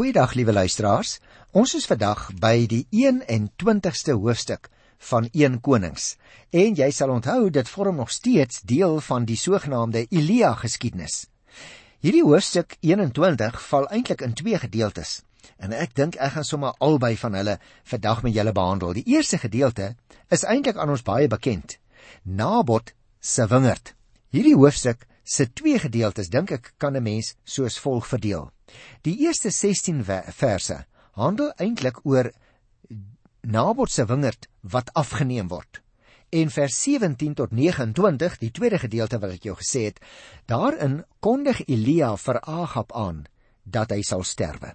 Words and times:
Goeiedag 0.00 0.32
liewe 0.32 0.52
luisteraars. 0.52 1.18
Ons 1.52 1.74
is 1.76 1.84
vandag 1.84 2.30
by 2.40 2.62
die 2.64 2.86
21ste 2.88 4.14
hoofstuk 4.16 4.70
van 5.10 5.26
1 5.36 5.58
Konings. 5.60 6.14
En 6.56 6.72
jy 6.78 6.86
sal 6.88 7.10
onthou 7.12 7.50
dit 7.52 7.68
vorm 7.68 7.98
nog 8.00 8.08
steeds 8.08 8.62
deel 8.64 8.96
van 9.04 9.26
die 9.28 9.36
sogenaamde 9.36 10.06
Elia 10.08 10.54
geskiedenis. 10.56 11.26
Hierdie 12.00 12.24
hoofstuk 12.24 12.78
21 12.80 13.60
val 13.66 13.90
eintlik 13.92 14.24
in 14.24 14.32
twee 14.40 14.62
gedeeltes. 14.62 15.18
En 15.60 15.76
ek 15.76 15.92
dink 16.00 16.16
ek 16.16 16.32
gaan 16.38 16.48
sommer 16.48 16.80
albei 16.80 17.12
van 17.20 17.36
hulle 17.36 17.58
vandag 17.92 18.22
met 18.24 18.38
julle 18.38 18.56
behandel. 18.56 18.96
Die 18.96 19.04
eerste 19.18 19.36
gedeelte 19.44 19.90
is 20.32 20.46
eintlik 20.48 20.80
aan 20.80 20.94
ons 20.96 21.04
baie 21.04 21.28
bekend. 21.28 21.76
Nabot 22.24 22.94
se 23.20 23.44
wingerd. 23.52 23.92
Hierdie 24.32 24.56
hoofstuk 24.56 25.04
se 25.24 25.44
twee 25.52 25.76
gedeeltes 25.78 26.32
dink 26.32 26.56
ek 26.56 26.72
kan 26.78 26.96
'n 26.96 27.02
mens 27.02 27.34
soos 27.44 27.76
volg 27.78 28.08
verdeel. 28.08 28.48
Die 29.02 29.16
eerste 29.26 29.50
16 29.50 30.04
verse 30.04 30.84
handel 31.12 31.52
eintlik 31.56 32.00
oor 32.04 32.30
Nabot 33.40 33.90
se 33.90 34.04
wingerd 34.04 34.48
wat 34.60 34.92
afgeneem 34.92 35.48
word. 35.48 35.80
En 36.30 36.50
vers 36.50 36.82
17 36.82 37.34
tot 37.34 37.50
29, 37.50 38.36
die 38.38 38.50
tweede 38.50 38.78
gedeelte 38.78 39.18
wat 39.18 39.32
ek 39.38 39.46
jou 39.48 39.56
gesê 39.58 39.86
het, 39.88 39.98
daarin 40.46 41.00
kondig 41.24 41.64
Elia 41.66 42.12
vir 42.20 42.38
Agab 42.44 42.92
aan 42.92 43.24
dat 43.64 43.90
hy 43.90 44.02
sal 44.06 44.22
sterwe. 44.22 44.74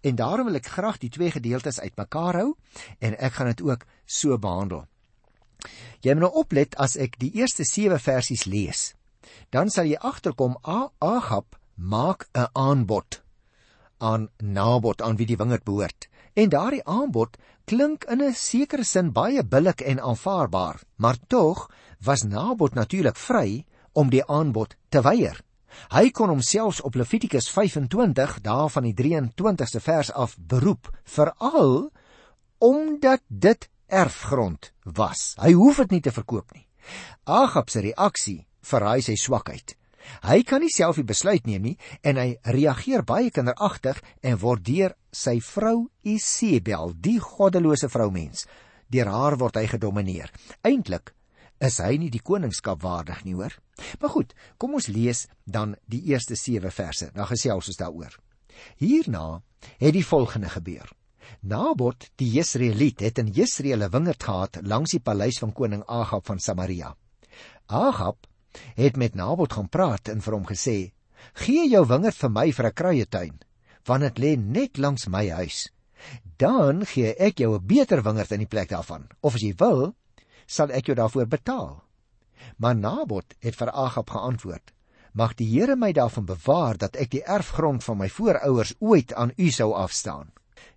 En 0.00 0.14
daarom 0.16 0.46
wil 0.48 0.60
ek 0.60 0.70
graag 0.76 1.00
die 1.02 1.10
twee 1.10 1.34
gedeeltes 1.34 1.80
uitmekaar 1.82 2.38
hou 2.38 2.50
en 3.02 3.18
ek 3.18 3.36
gaan 3.36 3.50
dit 3.50 3.64
ook 3.66 3.84
so 4.06 4.38
behandel. 4.38 4.86
Jy 6.04 6.14
moet 6.14 6.28
nou 6.28 6.32
oplet 6.44 6.76
as 6.78 6.94
ek 7.00 7.18
die 7.18 7.32
eerste 7.34 7.66
7 7.66 7.98
versies 7.98 8.46
lees. 8.46 8.94
Dan 9.50 9.72
sal 9.74 9.90
jy 9.90 9.98
agterkom 9.98 10.56
Agab 10.62 11.58
maak 11.74 12.28
'n 12.32 12.48
aanbod 12.52 13.23
aan 14.04 14.28
Nabot 14.38 15.02
aan 15.02 15.16
wie 15.16 15.26
die 15.26 15.38
wingerd 15.40 15.64
behoort. 15.64 16.08
En 16.34 16.50
daardie 16.52 16.84
aanbod 16.84 17.38
klink 17.64 18.04
in 18.04 18.22
'n 18.22 18.34
sekere 18.34 18.84
sin 18.84 19.12
baie 19.12 19.44
billik 19.44 19.80
en 19.80 20.00
aanvaarbaar, 20.00 20.82
maar 20.96 21.16
tog 21.26 21.70
was 22.00 22.22
Nabot 22.22 22.74
natuurlik 22.74 23.16
vry 23.16 23.64
om 23.92 24.10
die 24.10 24.24
aanbod 24.26 24.76
te 24.88 25.00
weier. 25.00 25.40
Hy 25.90 26.10
kon 26.10 26.28
homself 26.28 26.80
op 26.80 26.94
Levitikus 26.94 27.50
25 27.50 28.40
daar 28.40 28.70
van 28.70 28.82
die 28.82 28.94
23ste 28.94 29.80
vers 29.80 30.12
af 30.12 30.36
beroep, 30.38 30.90
veral 31.04 31.90
omdat 32.58 33.20
dit 33.28 33.68
erfgrond 33.86 34.72
was. 34.82 35.34
Hy 35.38 35.52
hoef 35.52 35.76
dit 35.76 35.90
nie 35.90 36.00
te 36.00 36.12
verkoop 36.12 36.52
nie. 36.54 36.66
Agab 37.24 37.70
se 37.70 37.80
reaksie 37.80 38.46
verraai 38.60 39.02
sy 39.02 39.16
swakheid. 39.20 39.76
Hy 40.24 40.42
kan 40.42 40.60
nie 40.60 40.72
self 40.72 40.96
die 41.00 41.06
besluit 41.06 41.46
neem 41.46 41.62
nie 41.62 41.76
en 42.02 42.20
hy 42.20 42.36
reageer 42.44 43.04
baie 43.06 43.30
kinderagtig 43.30 44.00
en 44.22 44.38
word 44.42 44.64
deur 44.66 44.94
sy 45.12 45.38
vrou 45.40 45.88
Isebel, 46.02 46.94
die 46.94 47.18
goddelose 47.22 47.88
vroumens, 47.88 48.46
deur 48.90 49.10
haar 49.10 49.38
word 49.40 49.56
hy 49.60 49.66
gedomeineer. 49.70 50.32
Eintlik 50.64 51.14
is 51.62 51.78
hy 51.80 51.96
nie 52.00 52.10
die 52.12 52.22
koningskap 52.22 52.82
waardig 52.82 53.22
nie, 53.24 53.36
hoor. 53.38 53.54
Maar 54.00 54.12
goed, 54.12 54.34
kom 54.58 54.76
ons 54.78 54.90
lees 54.92 55.24
dan 55.44 55.76
die 55.90 56.02
eerste 56.12 56.36
7 56.36 56.70
verse. 56.74 57.10
Dan 57.14 57.28
gesels 57.30 57.70
ons 57.70 57.80
daaroor. 57.80 58.18
Hierna 58.82 59.40
het 59.80 59.94
die 59.96 60.04
volgende 60.04 60.50
gebeur. 60.52 60.90
Nabot, 61.40 62.08
die 62.20 62.28
Jesreeliet, 62.36 63.00
het 63.00 63.18
in 63.18 63.32
Jesreel 63.32 63.82
'n 63.82 63.90
wingerd 63.90 64.22
gehad 64.22 64.58
langs 64.62 64.90
die 64.90 65.00
paleis 65.00 65.38
van 65.38 65.52
koning 65.52 65.82
Agab 65.86 66.26
van 66.26 66.38
Samaria. 66.38 66.94
Agab 67.66 68.26
het 68.74 68.96
met 68.96 69.14
Nabot 69.14 69.52
gaan 69.52 69.68
praat 69.68 70.08
en 70.08 70.20
vir 70.20 70.34
hom 70.34 70.46
gesê: 70.46 70.92
"Gee 71.34 71.68
jou 71.68 71.86
wingerd 71.86 72.14
vir 72.14 72.30
my 72.30 72.52
vir 72.52 72.66
'n 72.66 72.72
kruietuin, 72.72 73.40
want 73.84 74.02
dit 74.02 74.18
lê 74.18 74.36
net 74.36 74.78
langs 74.78 75.06
my 75.06 75.28
huis. 75.28 75.70
Dan 76.36 76.86
gee 76.86 77.14
ek 77.14 77.38
jou 77.38 77.54
'n 77.54 77.66
beter 77.66 78.02
wingerd 78.02 78.32
in 78.32 78.38
die 78.38 78.52
plek 78.54 78.68
daarvan, 78.68 79.08
of 79.20 79.34
as 79.34 79.42
jy 79.42 79.54
wil, 79.56 79.94
sal 80.46 80.70
ek 80.70 80.86
jou 80.86 80.94
daarvoor 80.94 81.26
betaal." 81.26 81.84
Maar 82.56 82.76
Nabot 82.76 83.34
het 83.40 83.56
vir 83.56 83.70
Agab 83.70 84.10
geantwoord: 84.10 84.72
"Mag 85.12 85.34
die 85.34 85.58
Here 85.58 85.76
my 85.76 85.92
daarvan 85.92 86.24
bewaar 86.24 86.76
dat 86.76 86.96
ek 86.96 87.10
die 87.10 87.24
erfgrond 87.24 87.84
van 87.84 87.98
my 87.98 88.08
voorouers 88.08 88.74
ooit 88.78 89.14
aan 89.14 89.32
u 89.36 89.50
sou 89.50 89.72
afstaan." 89.72 90.32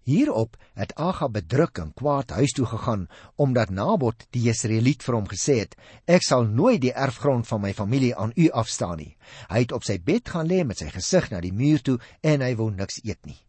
Hierop 0.08 0.56
het 0.80 0.94
Agab 0.96 1.34
bedruk 1.36 1.78
en 1.84 1.90
kwaad 1.94 2.30
huis 2.38 2.54
toe 2.56 2.66
gegaan 2.66 3.08
omdat 3.36 3.70
Nabot 3.70 4.28
die 4.32 4.46
Jesreeliet 4.46 5.04
vir 5.04 5.16
hom 5.18 5.26
gesê 5.28 5.58
het: 5.60 5.76
"Ek 6.08 6.24
sal 6.24 6.46
nooit 6.46 6.82
die 6.82 6.94
erfgrond 6.94 7.48
van 7.48 7.62
my 7.62 7.74
familie 7.74 8.16
aan 8.16 8.32
u 8.36 8.50
afstaan 8.50 8.98
nie." 8.98 9.18
Hy 9.50 9.60
het 9.60 9.72
op 9.72 9.84
sy 9.84 9.98
bed 10.00 10.30
gaan 10.30 10.48
lê 10.48 10.64
met 10.64 10.78
sy 10.78 10.88
gesig 10.90 11.32
na 11.32 11.42
die 11.42 11.52
muur 11.52 11.82
toe 11.82 12.00
en 12.22 12.42
hy 12.42 12.56
wou 12.56 12.70
niks 12.72 13.02
eet 13.04 13.26
nie. 13.26 13.40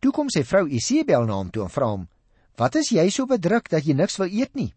Toe 0.00 0.12
kom 0.12 0.30
sy 0.30 0.44
vrou 0.44 0.64
Isebel 0.68 1.26
na 1.26 1.34
hom 1.34 1.50
toe 1.50 1.64
en 1.64 1.74
vra 1.74 1.90
hom: 1.90 2.08
"Wat 2.56 2.76
is 2.76 2.88
jy 2.92 3.10
so 3.10 3.26
bedruk 3.26 3.68
dat 3.68 3.84
jy 3.84 3.92
niks 3.94 4.16
wil 4.18 4.32
eet 4.32 4.54
nie?" 4.54 4.72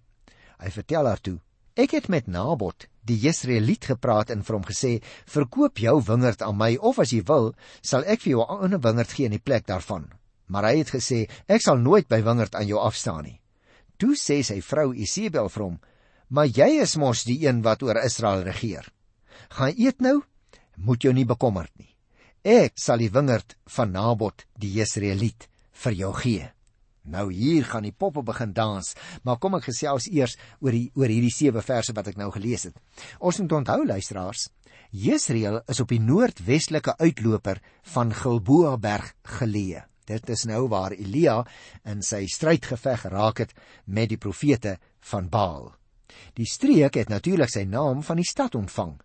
Hy 0.59 0.69
vertel 0.69 1.05
haar 1.05 1.21
toe: 1.21 1.39
"Ek 1.77 1.91
het 1.91 2.09
met 2.09 2.27
Nabot 2.27 2.87
die 3.05 3.19
Jesreeliet 3.19 3.85
gepraat 3.85 4.29
en 4.29 4.43
vir 4.43 4.55
hom 4.55 4.65
gesê: 4.65 5.01
"Verkoop 5.25 5.77
jou 5.77 6.01
wingerd 6.01 6.41
aan 6.41 6.57
my 6.57 6.75
of 6.75 6.99
as 6.99 7.11
jy 7.11 7.23
wil, 7.23 7.53
sal 7.81 8.03
ek 8.03 8.21
vir 8.21 8.31
jou 8.31 8.41
'n 8.41 8.63
ander 8.63 8.79
wingerd 8.79 9.11
gee 9.11 9.25
in 9.25 9.31
die 9.31 9.39
plek 9.39 9.65
daarvan." 9.65 10.11
Maar 10.47 10.69
hy 10.69 10.75
het 10.83 10.93
gesê, 10.93 11.25
ek 11.47 11.63
sal 11.65 11.79
nooit 11.81 12.07
by 12.11 12.21
wingerd 12.25 12.55
aan 12.55 12.67
jou 12.69 12.79
afstaan 12.81 13.25
nie. 13.25 13.39
Toe 13.97 14.15
sê 14.19 14.41
sy 14.43 14.59
vrou 14.61 14.91
Isebel 14.93 15.49
vir 15.49 15.63
hom, 15.63 15.77
maar 16.29 16.49
jy 16.49 16.81
is 16.83 16.97
mos 16.99 17.23
die 17.25 17.39
een 17.45 17.61
wat 17.65 17.83
oor 17.85 18.01
Israel 18.03 18.43
regeer. 18.45 18.87
Gaan 19.55 19.77
eet 19.77 20.01
nou, 20.01 20.21
moet 20.75 21.03
jou 21.03 21.13
nie 21.13 21.25
bekommerd 21.25 21.71
nie. 21.79 21.95
Ek 22.45 22.75
sal 22.77 23.01
die 23.01 23.09
wingerd 23.09 23.55
van 23.77 23.93
Nabot 23.95 24.45
die 24.59 24.73
Jesreeliet 24.75 25.47
vir 25.85 25.95
jou 25.97 26.11
gee. 26.19 26.51
Nou 27.05 27.29
hier 27.33 27.65
gaan 27.69 27.85
die 27.85 27.93
poppe 27.93 28.23
begin 28.25 28.53
dans, 28.53 28.91
maar 29.23 29.37
kom 29.41 29.57
ek 29.57 29.67
gesels 29.69 30.09
eers 30.09 30.35
oor 30.59 30.73
die 30.73 30.89
oor 30.97 31.09
hierdie 31.09 31.33
sewe 31.33 31.61
verse 31.65 31.93
wat 31.93 32.09
ek 32.09 32.17
nou 32.21 32.31
gelees 32.33 32.65
het. 32.69 32.77
Ons 33.21 33.39
moet 33.41 33.57
onthou 33.61 33.83
luisteraars, 33.85 34.49
Jesreel 34.95 35.59
is 35.69 35.81
op 35.83 35.91
die 35.91 36.01
noordwestelike 36.01 36.95
uitloper 37.01 37.61
van 37.93 38.13
Gilboa 38.15 38.77
berg 38.81 39.13
geleë. 39.37 39.85
Dit 40.05 40.29
is 40.29 40.45
nou 40.45 40.67
waar 40.69 40.93
Elia 40.93 41.39
in 41.83 42.03
sy 42.05 42.25
strydgeveg 42.29 43.07
geraak 43.07 43.41
het 43.41 43.55
met 43.85 44.09
die 44.09 44.21
profete 44.21 44.77
van 45.11 45.29
Baal. 45.29 45.71
Die 46.37 46.45
streek 46.45 46.99
het 46.99 47.09
natuurlik 47.09 47.49
sy 47.49 47.65
naam 47.65 48.03
van 48.05 48.21
die 48.21 48.27
stad 48.27 48.55
ontvang. 48.55 48.95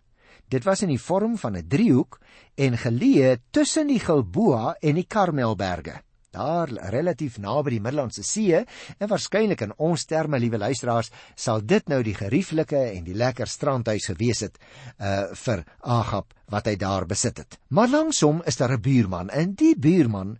Dit 0.51 0.67
was 0.67 0.83
in 0.83 0.91
die 0.91 1.01
vorm 1.01 1.37
van 1.37 1.57
'n 1.57 1.67
driehoek 1.67 2.19
en 2.55 2.77
geleë 2.77 3.37
tussen 3.51 3.87
die 3.87 3.99
Gilboa 3.99 4.75
en 4.81 4.95
die 4.95 5.07
Karmelberge. 5.07 6.01
Daar 6.31 6.69
relatief 6.91 7.37
naby 7.37 7.69
die 7.69 7.81
Middellandse 7.81 8.23
See 8.23 8.55
en 8.55 9.07
waarskynlik 9.07 9.61
in 9.61 9.73
ons 9.77 10.05
terme, 10.05 10.39
liewe 10.39 10.57
luisteraars, 10.57 11.11
sal 11.35 11.65
dit 11.65 11.87
nou 11.87 12.03
die 12.03 12.15
gerieflike 12.15 12.77
en 12.77 13.03
die 13.03 13.15
lekker 13.15 13.47
strandhuis 13.47 14.05
gewees 14.05 14.39
het 14.39 14.57
uh 14.99 15.33
vir 15.33 15.65
Agab 15.81 16.33
wat 16.47 16.65
hy 16.65 16.75
daar 16.75 17.05
besit 17.05 17.37
het. 17.37 17.59
Maar 17.69 17.87
langsom 17.87 18.41
is 18.45 18.55
daar 18.55 18.71
'n 18.77 18.81
buurman 18.81 19.29
en 19.29 19.53
die 19.53 19.75
buurman 19.75 20.39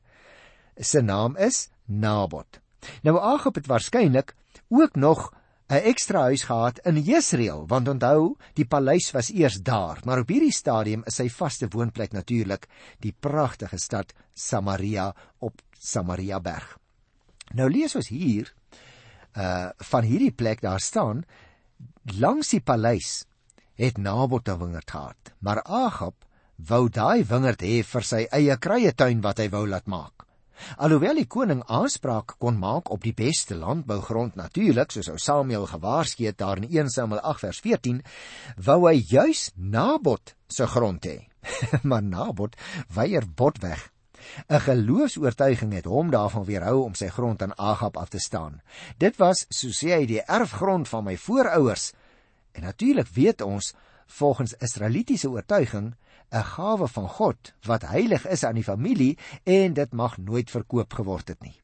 se 0.78 1.02
naam 1.02 1.38
is 1.38 1.70
Nabot. 1.86 2.60
Nou 3.04 3.20
Agab 3.20 3.56
het 3.56 3.68
waarskynlik 3.68 4.36
ook 4.70 4.96
nog 4.96 5.32
'n 5.72 5.88
ekstra 5.88 6.22
huis 6.22 6.44
gehad 6.44 6.80
in 6.84 7.02
Jesreel, 7.02 7.68
want 7.68 7.88
onthou, 7.88 8.36
die 8.54 8.66
paleis 8.66 9.12
was 9.12 9.30
eers 9.32 9.62
daar, 9.64 10.02
maar 10.04 10.20
op 10.20 10.28
hierdie 10.28 10.52
stadium 10.52 11.04
is 11.06 11.16
sy 11.16 11.30
vaste 11.30 11.68
woonplek 11.72 12.12
natuurlik 12.12 12.68
die 13.00 13.16
pragtige 13.20 13.78
stad 13.78 14.14
Samaria 14.34 15.16
op 15.40 15.62
Samaria 15.80 16.40
berg. 16.40 16.78
Nou 17.54 17.70
lees 17.70 17.96
ons 17.96 18.08
hier 18.08 18.54
uh 19.36 19.70
van 19.78 20.04
hierdie 20.04 20.34
plek 20.36 20.62
daar 20.62 20.80
staan 20.80 21.24
langs 22.20 22.50
die 22.50 22.60
paleis 22.62 23.26
het 23.76 23.98
Nabot 23.98 24.50
'n 24.50 24.60
wingerd 24.60 24.92
gehad, 24.92 25.34
maar 25.40 25.64
Agab 25.64 26.26
wou 26.58 26.90
daai 26.90 27.24
wingerd 27.24 27.62
hê 27.62 27.84
vir 27.84 28.04
sy 28.04 28.28
eie 28.32 28.58
kruietuin 28.58 29.22
wat 29.22 29.38
hy 29.40 29.50
wou 29.50 29.68
laat 29.68 29.88
maak. 29.88 30.28
Alhoewel 30.78 31.22
die 31.22 31.28
koning 31.28 31.64
aanspraak 31.68 32.36
kon 32.40 32.60
maak 32.60 32.92
op 32.92 33.04
die 33.04 33.14
beste 33.14 33.56
landbougrond 33.56 34.36
natuurlik 34.36 34.92
soos 34.92 35.10
ou 35.12 35.18
Samuel 35.18 35.68
gewaarsku 35.70 36.26
het 36.26 36.38
daar 36.38 36.62
in 36.62 36.70
1 36.70 36.90
Samuel 36.90 37.22
8 37.22 37.46
vers 37.46 37.60
14, 37.60 38.02
wou 38.66 38.80
hy 38.88 38.98
juis 39.00 39.50
Nabot 39.56 40.36
se 40.48 40.68
grond 40.68 41.06
hê. 41.06 41.18
maar 41.90 42.04
Nabot 42.04 42.56
weier 42.94 43.26
bot 43.26 43.58
weg. 43.62 43.90
'n 44.48 44.60
Geloofs-oortuiging 44.60 45.74
het 45.74 45.86
hom 45.86 46.12
daarvan 46.14 46.46
weerhou 46.46 46.84
om 46.84 46.94
sy 46.96 47.08
grond 47.10 47.42
aan 47.42 47.58
Agab 47.58 47.98
af 47.98 48.10
te 48.10 48.20
staan. 48.20 48.62
Dit 48.98 49.18
was, 49.18 49.46
so 49.50 49.74
sê 49.74 49.96
hy, 49.98 50.06
die 50.06 50.22
erfgrond 50.22 50.88
van 50.88 51.04
my 51.04 51.18
voorouers. 51.18 51.92
En 52.52 52.68
natuurlik 52.68 53.10
weet 53.16 53.42
ons 53.42 53.74
volgens 54.12 54.54
Israelitiese 54.54 55.30
oortuiging 55.30 55.96
'n 56.32 56.44
gawe 56.44 56.88
van 56.88 57.08
God 57.10 57.54
wat 57.68 57.82
heilig 57.82 58.28
is 58.28 58.44
aan 58.44 58.56
die 58.56 58.64
familie 58.64 59.18
en 59.44 59.74
dit 59.74 59.94
mag 59.94 60.18
nooit 60.18 60.50
verkoop 60.52 60.94
geword 60.94 61.28
het 61.28 61.42
nie. 61.44 61.62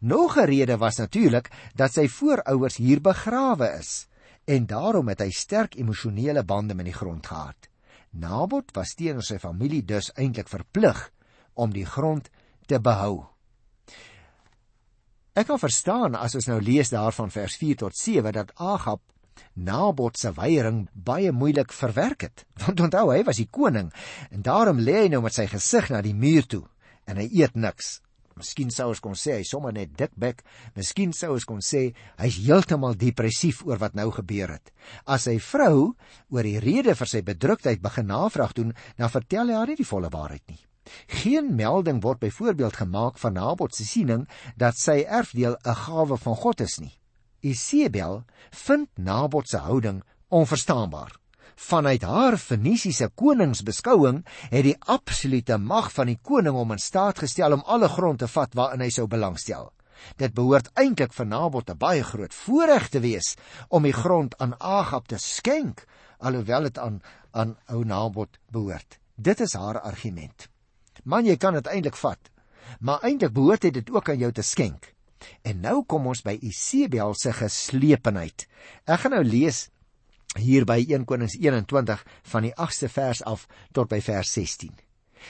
Nog 0.00 0.36
'n 0.36 0.44
rede 0.44 0.76
was 0.76 0.96
natuurlik 0.96 1.50
dat 1.74 1.92
sy 1.92 2.08
voorouers 2.08 2.76
hier 2.76 3.00
begrawe 3.00 3.68
is 3.78 4.08
en 4.44 4.66
daarom 4.66 5.08
het 5.08 5.20
hy 5.20 5.30
sterk 5.30 5.74
emosionele 5.74 6.44
bande 6.44 6.74
met 6.74 6.84
die 6.84 6.94
grond 6.94 7.26
gehad. 7.26 7.68
Nabot 8.10 8.70
was 8.72 8.94
teenoor 8.94 9.22
sy 9.22 9.38
familie 9.38 9.84
dus 9.84 10.12
eintlik 10.14 10.48
verplig 10.48 11.10
om 11.54 11.72
die 11.72 11.86
grond 11.86 12.30
te 12.66 12.80
behou. 12.80 13.26
Ek 15.36 15.46
kan 15.46 15.58
verstaan 15.60 16.14
as 16.14 16.34
ons 16.34 16.46
nou 16.46 16.60
lees 16.60 16.88
daarvan 16.88 17.30
vers 17.30 17.56
4 17.56 17.76
tot 17.76 17.96
7 17.96 18.32
dat 18.32 18.54
Agab 18.54 19.02
Nabot 19.54 20.16
se 20.18 20.32
weiering 20.36 20.86
baie 20.92 21.32
moeilik 21.32 21.72
verwerk 21.72 22.26
het. 22.28 22.46
Want 22.64 22.80
onthou, 22.80 23.10
hy 23.12 23.22
was 23.24 23.42
die 23.42 23.50
koning 23.50 23.92
en 24.30 24.42
daarom 24.42 24.80
lê 24.80 25.04
hy 25.04 25.12
nou 25.12 25.22
met 25.24 25.36
sy 25.36 25.46
gesig 25.50 25.90
na 25.90 26.02
die 26.04 26.16
muur 26.16 26.46
toe 26.46 26.64
en 27.06 27.22
hy 27.22 27.28
eet 27.32 27.56
niks. 27.56 28.00
Miskien 28.36 28.68
sou 28.68 28.90
ons 28.92 29.00
kon 29.00 29.14
sê 29.16 29.38
hy 29.38 29.44
sommer 29.48 29.72
net 29.72 29.94
dikbek. 29.96 30.42
Miskien 30.76 31.14
sou 31.16 31.30
ons 31.32 31.46
kon 31.48 31.62
sê 31.64 31.86
hy's 32.20 32.36
heeltemal 32.44 32.98
depressief 33.00 33.62
oor 33.64 33.80
wat 33.80 33.96
nou 33.96 34.10
gebeur 34.12 34.52
het. 34.58 34.72
As 35.08 35.24
sy 35.24 35.38
vrou 35.40 35.94
oor 36.28 36.44
die 36.44 36.60
rede 36.60 36.92
vir 36.98 37.08
sy 37.08 37.22
bedruktheid 37.24 37.80
begin 37.80 38.10
navraag 38.12 38.52
doen, 38.58 38.74
dan 39.00 39.12
vertel 39.14 39.48
hy 39.48 39.56
haar 39.56 39.72
nie 39.72 39.78
die 39.80 39.88
volle 39.88 40.12
waarheid 40.12 40.44
nie. 40.52 40.60
Geen 41.22 41.48
melding 41.56 42.02
word 42.04 42.20
byvoorbeeld 42.20 42.76
gemaak 42.76 43.16
van 43.18 43.34
Nabot 43.34 43.74
se 43.74 43.88
siening 43.88 44.28
dat 44.60 44.76
sy 44.76 45.00
erfdeel 45.02 45.56
'n 45.64 45.80
gawe 45.86 46.16
van 46.16 46.36
God 46.36 46.60
is 46.60 46.78
nie. 46.78 46.92
Isebel 47.40 48.24
vind 48.50 48.88
Nabot 48.96 49.48
se 49.48 49.58
houding 49.58 50.02
onverstaanbaar. 50.28 51.16
Vanuit 51.56 52.02
haar 52.02 52.36
Fenisiese 52.36 53.08
koningsbeskouing 53.14 54.26
het 54.50 54.64
die 54.64 54.76
absolute 54.78 55.56
mag 55.58 55.92
van 55.92 56.10
die 56.10 56.18
koning 56.22 56.56
om 56.56 56.74
in 56.74 56.82
staat 56.82 57.18
gestel 57.18 57.52
om 57.56 57.64
alle 57.64 57.88
grond 57.88 58.18
te 58.18 58.28
vat 58.28 58.54
waarin 58.54 58.84
hy 58.84 58.90
sou 58.90 59.06
belangstel. 59.06 59.72
Dit 60.20 60.34
behoort 60.36 60.68
eintlik 60.76 61.14
vir 61.16 61.26
Nabot 61.26 61.70
'n 61.70 61.78
baie 61.78 62.02
groot 62.02 62.34
voorreg 62.34 62.88
te 62.88 63.00
wees 63.00 63.36
om 63.68 63.82
die 63.82 63.92
grond 63.92 64.36
aan 64.38 64.54
Agab 64.60 65.08
te 65.08 65.18
skenk, 65.18 65.86
alhoewel 66.18 66.62
dit 66.62 66.78
aan 66.78 67.00
aan 67.32 67.56
ou 67.68 67.84
Nabot 67.84 68.38
behoort. 68.50 68.98
Dit 69.14 69.40
is 69.40 69.54
haar 69.54 69.80
argument. 69.80 70.48
Man, 71.04 71.24
jy 71.24 71.36
kan 71.36 71.54
dit 71.54 71.66
eintlik 71.66 71.96
vat, 71.96 72.30
maar 72.80 73.00
eintlik 73.02 73.32
behoort 73.32 73.62
hy 73.62 73.70
dit 73.70 73.90
ook 73.90 74.08
aan 74.08 74.18
jou 74.18 74.32
te 74.32 74.42
skenk. 74.42 74.95
En 75.42 75.60
nou 75.60 75.84
kom 75.88 76.06
ons 76.06 76.22
by 76.22 76.36
Isebel 76.42 77.14
se 77.18 77.32
geslepenheid. 77.32 78.46
Ek 78.86 79.04
gaan 79.04 79.16
nou 79.16 79.24
lees 79.24 79.66
hier 80.36 80.66
by 80.68 80.78
1 80.82 81.06
Konings 81.08 81.36
21 81.40 82.02
van 82.32 82.46
die 82.46 82.54
8ste 82.54 82.90
vers 82.92 83.22
af 83.24 83.46
tot 83.72 83.88
by 83.92 84.00
vers 84.04 84.32
16. 84.36 84.74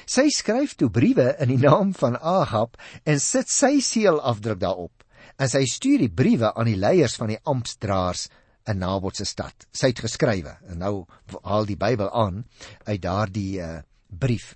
Sy 0.05 0.27
skryf 0.35 0.75
toe 0.77 0.91
briewe 0.93 1.31
in 1.41 1.53
die 1.55 1.63
naam 1.63 1.95
van 1.97 2.19
Agab 2.19 2.77
en 3.05 3.21
sit 3.23 3.49
sy 3.53 3.79
seelafdruk 3.81 4.61
daarop. 4.61 5.05
En 5.41 5.49
sy 5.53 5.65
stuur 5.69 6.05
die 6.05 6.13
briewe 6.13 6.53
aan 6.53 6.69
die 6.69 6.79
leiers 6.81 7.17
van 7.21 7.33
die 7.33 7.41
amptdraers 7.45 8.29
in 8.67 8.81
Nabot 8.83 9.17
se 9.17 9.25
stad. 9.29 9.69
Sy 9.73 9.93
het 9.93 10.03
geskrywe 10.05 10.57
en 10.71 10.83
nou 10.83 10.95
haal 11.45 11.69
die 11.69 11.79
Bybel 11.81 12.11
aan 12.11 12.45
uit 12.87 13.03
daardie 13.03 13.61
uh, 13.63 13.79
brief. 14.11 14.55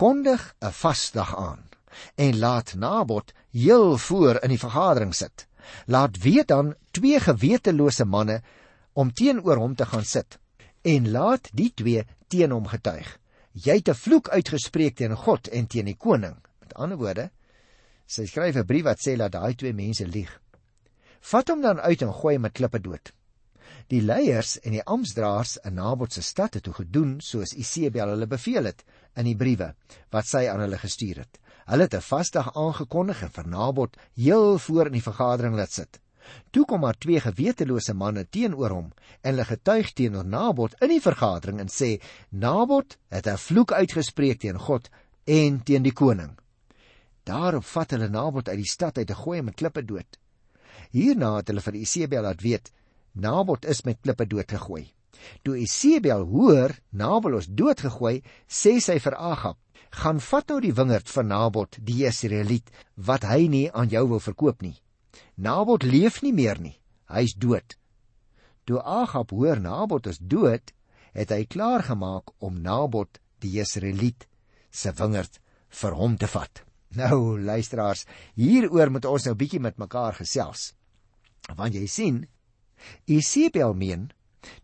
Kondig 0.00 0.54
'n 0.62 0.72
vasdag 0.72 1.34
aan 1.36 1.69
en 2.14 2.38
laat 2.38 2.74
Nabot 2.74 3.32
heel 3.50 3.98
voor 3.98 4.42
in 4.42 4.48
die 4.54 4.58
vergadering 4.58 5.14
sit. 5.14 5.46
Laat 5.86 6.18
weet 6.22 6.48
dan 6.48 6.74
twee 6.90 7.20
gewetelose 7.20 8.04
manne 8.04 8.40
om 8.92 9.12
teenoor 9.12 9.56
hom 9.56 9.74
te 9.74 9.86
gaan 9.86 10.04
sit 10.04 10.38
en 10.82 11.10
laat 11.10 11.50
die 11.52 11.72
twee 11.74 12.06
teen 12.28 12.50
hom 12.54 12.66
getuig. 12.70 13.18
Jy 13.52 13.74
het 13.82 13.88
'n 13.88 13.94
vloek 13.94 14.28
uitgespreek 14.28 14.96
teen 14.96 15.16
God 15.16 15.48
en 15.48 15.66
teen 15.66 15.84
die 15.84 15.96
koning. 15.96 16.36
Met 16.60 16.74
ander 16.74 16.98
woorde, 16.98 17.30
sy 18.06 18.26
skryf 18.26 18.56
'n 18.56 18.66
brief 18.66 18.84
wat 18.84 19.00
sê 19.00 19.16
dat 19.16 19.32
daai 19.32 19.54
twee 19.54 19.72
mense 19.72 20.06
lieg. 20.06 20.40
Vat 21.20 21.48
hom 21.48 21.60
dan 21.60 21.80
uit 21.80 22.02
en 22.02 22.12
gooi 22.12 22.34
hom 22.34 22.42
met 22.42 22.52
klippe 22.52 22.80
dood. 22.80 23.12
Die 23.88 24.00
leiers 24.02 24.58
en 24.60 24.72
die 24.72 24.84
amptdraers 24.84 25.56
in 25.64 25.74
Nabot 25.74 26.12
se 26.12 26.22
stad 26.22 26.54
het 26.54 26.62
toe 26.62 26.74
gedoen 26.74 27.20
soos 27.20 27.52
Isebel 27.52 28.08
hulle 28.08 28.26
beveel 28.26 28.64
het 28.64 28.84
in 29.16 29.24
die 29.24 29.36
briewe 29.36 29.74
wat 30.10 30.26
sy 30.26 30.46
aan 30.48 30.60
hulle 30.60 30.78
gestuur 30.78 31.16
het. 31.24 31.40
Hulle 31.70 31.86
het 31.86 31.94
'n 31.94 32.02
vasdag 32.02 32.48
aangekondig 32.54 33.22
en 33.22 33.30
vir 33.30 33.46
Nabot 33.48 33.96
heel 34.14 34.58
voor 34.58 34.86
in 34.86 34.92
die 34.92 35.08
vergadering 35.08 35.54
laat 35.54 35.72
sit. 35.72 36.00
Toe 36.50 36.64
kom 36.64 36.80
maar 36.80 36.98
twee 36.98 37.20
gewetelose 37.20 37.94
manne 37.94 38.24
teenoor 38.28 38.70
hom 38.70 38.88
en 39.20 39.30
hulle 39.30 39.44
getuig 39.44 39.92
teenoor 39.92 40.26
Nabot 40.26 40.74
in 40.80 40.88
die 40.88 41.00
vergadering 41.00 41.60
en 41.60 41.68
sê 41.68 42.02
Nabot 42.28 42.98
het 43.08 43.26
'n 43.26 43.36
vloek 43.36 43.72
uitgespreek 43.72 44.40
teen 44.40 44.58
God 44.58 44.90
en 45.24 45.62
teen 45.62 45.82
die 45.82 45.92
koning. 45.92 46.38
Daarop 47.22 47.64
vat 47.64 47.90
hulle 47.90 48.08
Nabot 48.08 48.48
uit 48.48 48.58
die 48.58 48.72
stad 48.72 48.98
uit 48.98 49.10
en 49.10 49.16
gooi 49.16 49.38
hom 49.38 49.46
met 49.46 49.54
klippe 49.54 49.84
dood. 49.84 50.18
Hierna 50.90 51.36
het 51.36 51.48
hulle 51.48 51.60
vir 51.60 51.74
Isebel 51.74 52.22
laat 52.22 52.40
weet 52.40 52.72
Nabot 53.12 53.64
is 53.64 53.84
met 53.84 54.00
klippe 54.02 54.26
dood 54.26 54.50
gegooi. 54.50 54.92
Toe 55.42 55.56
Isebel 55.56 56.24
hoor 56.24 56.70
Nabot 56.90 57.38
is 57.38 57.46
doodgegooi, 57.46 58.22
sê 58.48 58.80
sy 58.80 58.98
vir 58.98 59.14
Agab 59.14 59.56
gaan 59.90 60.20
vat 60.20 60.48
nou 60.48 60.60
die 60.62 60.74
wingerd 60.74 61.10
van 61.10 61.26
Nabot 61.26 61.78
die 61.82 62.02
Jesreeliet 62.04 62.70
wat 62.94 63.26
hy 63.26 63.48
nie 63.50 63.66
aan 63.72 63.90
jou 63.90 64.06
wil 64.14 64.22
verkoop 64.22 64.62
nie. 64.62 64.76
Nabot 65.34 65.82
leef 65.82 66.22
nie 66.22 66.32
meer 66.32 66.60
nie. 66.60 66.76
Hy's 67.10 67.34
dood. 67.34 67.76
Toe 68.64 68.82
Agab 68.82 69.32
hoor 69.34 69.60
Nabot 69.60 70.06
is 70.06 70.20
dood, 70.22 70.72
het 71.12 71.32
hy 71.34 71.44
klaar 71.50 71.82
gemaak 71.82 72.30
om 72.38 72.60
Nabot 72.62 73.18
die 73.42 73.56
Jesreeliet 73.58 74.28
se 74.70 74.92
wingerd 74.94 75.40
vir 75.80 75.96
hom 75.98 76.16
te 76.16 76.28
vat. 76.30 76.62
Nou 76.94 77.38
luisteraars, 77.38 78.04
hieroor 78.34 78.90
moet 78.90 79.06
ons 79.06 79.26
nou 79.26 79.34
bietjie 79.38 79.62
met 79.62 79.78
mekaar 79.78 80.16
gesels. 80.18 80.72
Want 81.56 81.74
jy 81.74 81.86
sien, 81.90 82.24
Isebel 83.06 83.74
meen 83.74 84.08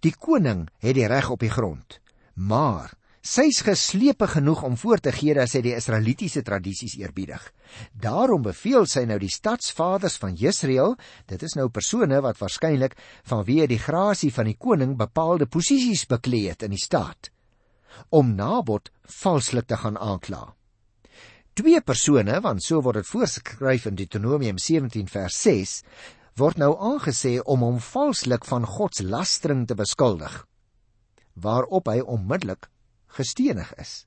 die 0.02 0.14
koning 0.14 0.67
het 0.82 0.96
die 0.96 1.06
reg 1.11 1.28
op 1.31 1.43
die 1.43 1.52
grond, 1.52 1.99
maar 2.34 2.94
Sy's 3.26 3.58
geslepe 3.67 4.28
genoeg 4.31 4.61
om 4.62 4.76
voor 4.78 5.00
te 5.02 5.11
gee 5.11 5.34
dat 5.34 5.50
sy 5.50 5.58
die 5.64 5.73
Israelitiese 5.75 6.44
tradisies 6.46 6.94
eerbiedig. 7.00 7.43
Daarom 7.90 8.44
beveel 8.44 8.84
sy 8.87 9.02
nou 9.11 9.17
die 9.19 9.32
stadsvaders 9.32 10.14
van 10.23 10.37
Jesreel, 10.38 10.94
dit 11.26 11.43
is 11.43 11.56
nou 11.58 11.67
persone 11.75 12.20
wat 12.23 12.38
waarskynlik 12.38 12.94
vanweë 13.26 13.67
die 13.73 13.81
grasie 13.82 14.31
van 14.31 14.46
die 14.46 14.55
koning 14.55 14.93
bepaalde 15.00 15.49
posisies 15.50 16.05
bekleed 16.06 16.52
het 16.55 16.62
in 16.69 16.76
die 16.76 16.82
staat, 16.82 17.32
om 18.14 18.31
Nabot 18.38 18.93
valslik 19.17 19.67
te 19.67 19.81
gaan 19.82 19.99
aankla. 19.99 20.44
Twee 21.58 21.81
persone, 21.82 22.38
want 22.44 22.62
so 22.62 22.78
word 22.84 23.00
dit 23.00 23.11
voorgeskryf 23.11 23.88
in 23.90 23.99
Deuteronomium 23.99 24.62
17 24.62 25.11
vers 25.11 25.40
6, 25.49 25.75
word 26.38 26.62
nou 26.62 26.76
aangesê 26.93 27.40
om 27.43 27.67
hom 27.67 27.82
valslik 27.82 28.46
van 28.46 28.70
God 28.76 28.94
se 28.94 29.08
lastering 29.08 29.67
te 29.67 29.75
beskuldig. 29.75 30.44
Waarop 31.34 31.90
hy 31.90 31.99
onmiddellik 32.05 32.70
gestenig 33.16 33.72
is. 33.80 34.04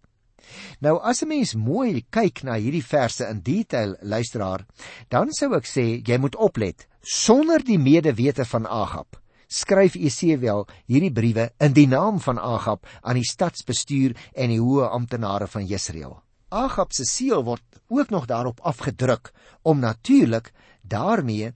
Nou 0.79 0.97
as 1.03 1.21
'n 1.23 1.27
mens 1.27 1.53
mooi 1.55 2.05
kyk 2.09 2.43
na 2.43 2.53
hierdie 2.55 2.85
verse 2.85 3.25
in 3.29 3.41
detail, 3.41 3.95
luisteraar, 4.01 4.65
dan 5.09 5.31
sou 5.31 5.53
ek 5.55 5.65
sê 5.65 6.01
jy 6.07 6.17
moet 6.17 6.35
oplet 6.35 6.87
sonder 7.01 7.63
die 7.63 7.79
medewete 7.79 8.45
van 8.45 8.67
Agab. 8.67 9.19
Skryf 9.47 9.95
Esewel 9.95 10.67
hierdie 10.85 11.11
briewe 11.11 11.49
in 11.59 11.73
die 11.73 11.87
naam 11.87 12.19
van 12.19 12.39
Agab 12.39 12.85
aan 13.01 13.15
die 13.15 13.25
stadsbestuur 13.25 14.15
en 14.35 14.49
die 14.49 14.59
hoë 14.61 14.89
amptenare 14.93 15.47
van 15.47 15.65
Jesreel. 15.65 16.21
Agab 16.49 16.93
se 16.93 17.05
seël 17.05 17.43
word 17.43 17.63
ook 17.89 18.09
nog 18.09 18.25
daarop 18.25 18.59
afgedruk 18.61 19.31
om 19.61 19.79
natuurlik 19.79 20.51
daarmee 20.81 21.53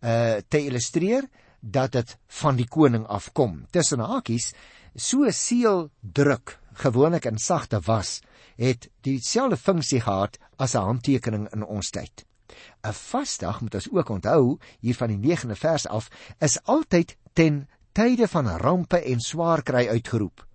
uh 0.00 0.36
te 0.48 0.58
illustreer 0.58 1.28
dat 1.60 1.92
dit 1.92 2.16
van 2.40 2.56
die 2.56 2.68
koning 2.68 3.06
afkom. 3.06 3.64
Tussen 3.70 4.00
hakies 4.00 4.52
so 4.94 5.30
seël 5.30 5.90
druk 6.00 6.58
gewoonlik 6.74 7.24
in 7.24 7.38
sagte 7.38 7.80
was, 7.86 8.20
het 8.56 8.88
dieselfde 9.00 9.56
funksie 9.56 10.00
gehad 10.00 10.38
as 10.56 10.74
'n 10.74 10.86
handtekening 10.86 11.48
in 11.52 11.64
ons 11.64 11.90
tyd. 11.90 12.24
'n 12.82 12.92
Vasdag 12.92 13.60
moet 13.60 13.74
ons 13.74 13.90
ook 13.90 14.08
onthou 14.08 14.58
hier 14.80 14.94
van 14.94 15.08
die 15.08 15.18
9de 15.18 15.56
vers 15.56 15.86
af 15.86 16.08
is 16.38 16.62
altyd 16.64 17.16
ten 17.32 17.68
tye 17.92 18.28
van 18.28 18.48
rampe 18.48 18.98
en 18.98 19.20
swaar 19.20 19.62
kry 19.62 19.88
uitgeroep. 19.88 20.46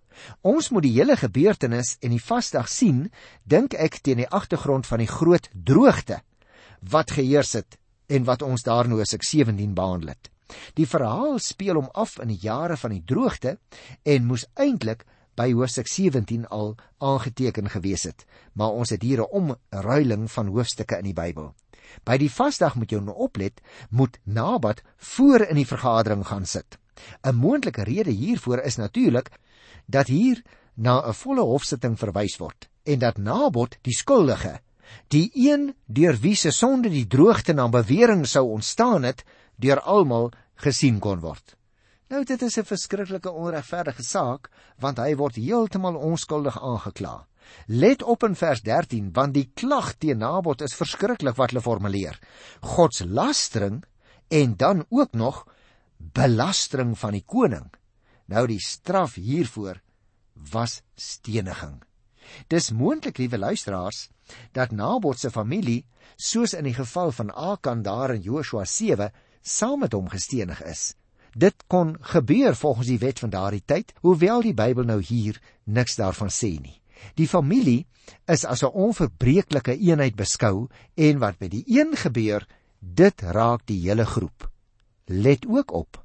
Ons 0.42 0.70
moet 0.70 0.84
die 0.84 0.96
hele 0.98 1.16
gebeurtenis 1.18 1.96
en 2.00 2.10
die 2.10 2.24
vasdag 2.24 2.68
sien, 2.70 3.12
dink 3.44 3.74
ek 3.74 4.02
teen 4.04 4.18
die 4.18 4.28
agtergrond 4.28 4.88
van 4.88 5.00
die 5.00 5.08
groot 5.12 5.50
droogte 5.54 6.22
wat 6.80 7.12
geheers 7.12 7.54
het 7.54 7.78
en 8.08 8.24
wat 8.24 8.42
ons 8.42 8.64
daar 8.64 8.88
as 9.00 9.14
ek 9.14 9.24
17 9.24 9.74
behandel 9.74 10.10
het. 10.10 10.30
Die 10.74 10.88
verhaal 10.88 11.40
speel 11.40 11.78
hom 11.78 11.90
af 11.94 12.18
in 12.20 12.32
die 12.34 12.42
jare 12.42 12.78
van 12.78 12.96
die 12.96 13.04
droogte 13.06 13.58
en 14.04 14.26
moes 14.26 14.48
eintlik 14.56 15.06
by 15.40 15.54
hoofstuk 15.56 15.88
17 15.88 16.48
al 16.52 16.74
aangeteken 17.00 17.70
gewees 17.72 18.04
het, 18.04 18.26
maar 18.54 18.76
ons 18.76 18.92
het 18.92 19.02
hier 19.02 19.22
'n 19.24 19.32
omruiling 19.32 20.32
van 20.32 20.48
hoofstukke 20.48 20.98
in 20.98 21.08
die 21.08 21.14
Bybel. 21.14 21.56
By 22.04 22.18
die 22.18 22.30
vasdag 22.32 22.76
moet 22.76 22.92
jy 22.92 23.00
nou 23.00 23.16
oplet, 23.16 23.62
moet 23.90 24.20
Nabat 24.24 24.82
voor 24.98 25.42
in 25.42 25.56
die 25.56 25.68
vergadering 25.68 26.28
gaan 26.28 26.46
sit. 26.46 26.78
'n 27.24 27.36
Moontlike 27.36 27.84
rede 27.84 28.12
hiervoor 28.12 28.60
is 28.60 28.76
natuurlik 28.76 29.30
dat 29.86 30.08
hier 30.08 30.44
na 30.76 31.08
'n 31.08 31.14
volle 31.14 31.42
hofsitting 31.42 31.98
verwys 32.00 32.38
word 32.38 32.70
en 32.84 33.00
dat 33.00 33.18
Nabot 33.18 33.78
die 33.82 33.94
skuldige, 33.94 34.60
die 35.08 35.32
een 35.34 35.76
deur 35.86 36.18
wie 36.18 36.36
se 36.36 36.52
sonde 36.52 36.90
die 36.90 37.08
droogte 37.08 37.54
na 37.54 37.70
bewering 37.70 38.28
sou 38.28 38.50
ontstaan 38.50 39.04
het, 39.04 39.24
deur 39.56 39.80
almal 39.80 40.32
gesien 40.56 41.00
kon 41.00 41.20
word. 41.20 41.59
Nou 42.10 42.24
dit 42.26 42.42
is 42.42 42.58
'n 42.58 42.66
verskriklike 42.66 43.32
onregverdige 43.32 44.04
saak 44.04 44.50
want 44.82 44.98
hy 44.98 45.16
word 45.16 45.36
heeltemal 45.36 45.96
onskuldig 45.96 46.56
aangekla. 46.58 47.28
Let 47.68 48.04
op 48.04 48.24
in 48.24 48.36
vers 48.36 48.62
13 48.62 49.12
want 49.14 49.34
die 49.34 49.52
klag 49.54 49.94
teen 49.98 50.18
Nabot 50.18 50.62
is 50.62 50.74
verskriklik 50.74 51.36
wat 51.38 51.52
hulle 51.52 51.62
formuleer. 51.62 52.20
God 52.62 52.96
se 52.96 53.06
lastering 53.08 53.84
en 54.28 54.56
dan 54.58 54.86
ook 54.90 55.14
nog 55.14 55.46
belastering 55.98 56.98
van 56.98 57.12
die 57.12 57.24
koning. 57.26 57.70
Nou 58.26 58.48
die 58.48 58.60
straf 58.60 59.14
hiervoor 59.16 59.82
was 60.34 60.82
steniging. 60.96 61.84
Dis 62.48 62.72
moontlik, 62.72 63.18
liewe 63.18 63.38
luisteraars, 63.38 64.10
dat 64.52 64.72
Nabot 64.72 65.20
se 65.20 65.30
familie, 65.30 65.86
soos 66.16 66.54
in 66.54 66.64
die 66.64 66.74
geval 66.74 67.12
van 67.12 67.30
Akan 67.34 67.82
daar 67.82 68.14
in 68.14 68.22
Joshua 68.22 68.66
7, 68.66 69.12
saam 69.42 69.80
met 69.80 69.94
hom 69.94 70.10
gestenig 70.10 70.62
is. 70.64 70.96
Dit 71.34 71.64
kon 71.68 71.98
gebeur 72.02 72.56
volgens 72.56 72.88
die 72.88 73.00
wet 73.00 73.20
van 73.20 73.30
daardie 73.30 73.64
tyd, 73.66 73.94
hoewel 74.02 74.42
die 74.42 74.54
Bybel 74.54 74.84
nou 74.84 75.02
hier 75.02 75.42
niks 75.64 75.96
daarvan 75.96 76.32
sê 76.34 76.58
nie. 76.58 76.82
Die 77.16 77.28
familie 77.28 77.86
is 78.26 78.46
as 78.46 78.64
'n 78.64 78.74
onverbreeklike 78.74 79.78
eenheid 79.78 80.16
beskou 80.16 80.68
en 80.96 81.20
wat 81.20 81.40
by 81.40 81.48
die 81.48 81.64
een 81.68 81.96
gebeur, 81.96 82.48
dit 82.80 83.22
raak 83.22 83.66
die 83.66 83.82
hele 83.82 84.06
groep. 84.06 84.50
Let 85.06 85.46
ook 85.48 85.72
op. 85.72 86.04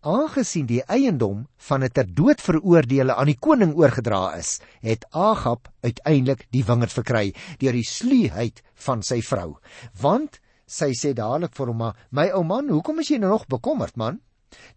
Aangesien 0.00 0.66
die 0.66 0.82
eiendom 0.82 1.46
van 1.56 1.84
'n 1.84 1.88
ter 1.88 2.14
dood 2.14 2.40
veroordeelde 2.40 3.14
aan 3.14 3.26
die 3.26 3.38
koning 3.38 3.74
oorgedra 3.74 4.34
is, 4.34 4.60
het 4.80 5.06
Agab 5.10 5.68
uiteindelik 5.80 6.46
die 6.50 6.64
wingerd 6.64 6.92
verkry 6.92 7.34
deur 7.58 7.72
die 7.72 7.84
sluheid 7.84 8.62
van 8.74 9.02
sy 9.02 9.20
vrou. 9.22 9.58
Want 10.00 10.40
sy 10.66 10.92
sê 10.94 11.12
dadelik 11.12 11.54
vir 11.54 11.66
hom: 11.66 11.92
"My 12.10 12.30
ou 12.30 12.44
man, 12.44 12.68
hoekom 12.68 12.98
is 12.98 13.08
jy 13.08 13.18
nou 13.18 13.30
nog 13.30 13.46
bekommerd, 13.46 13.96
man? 13.96 14.20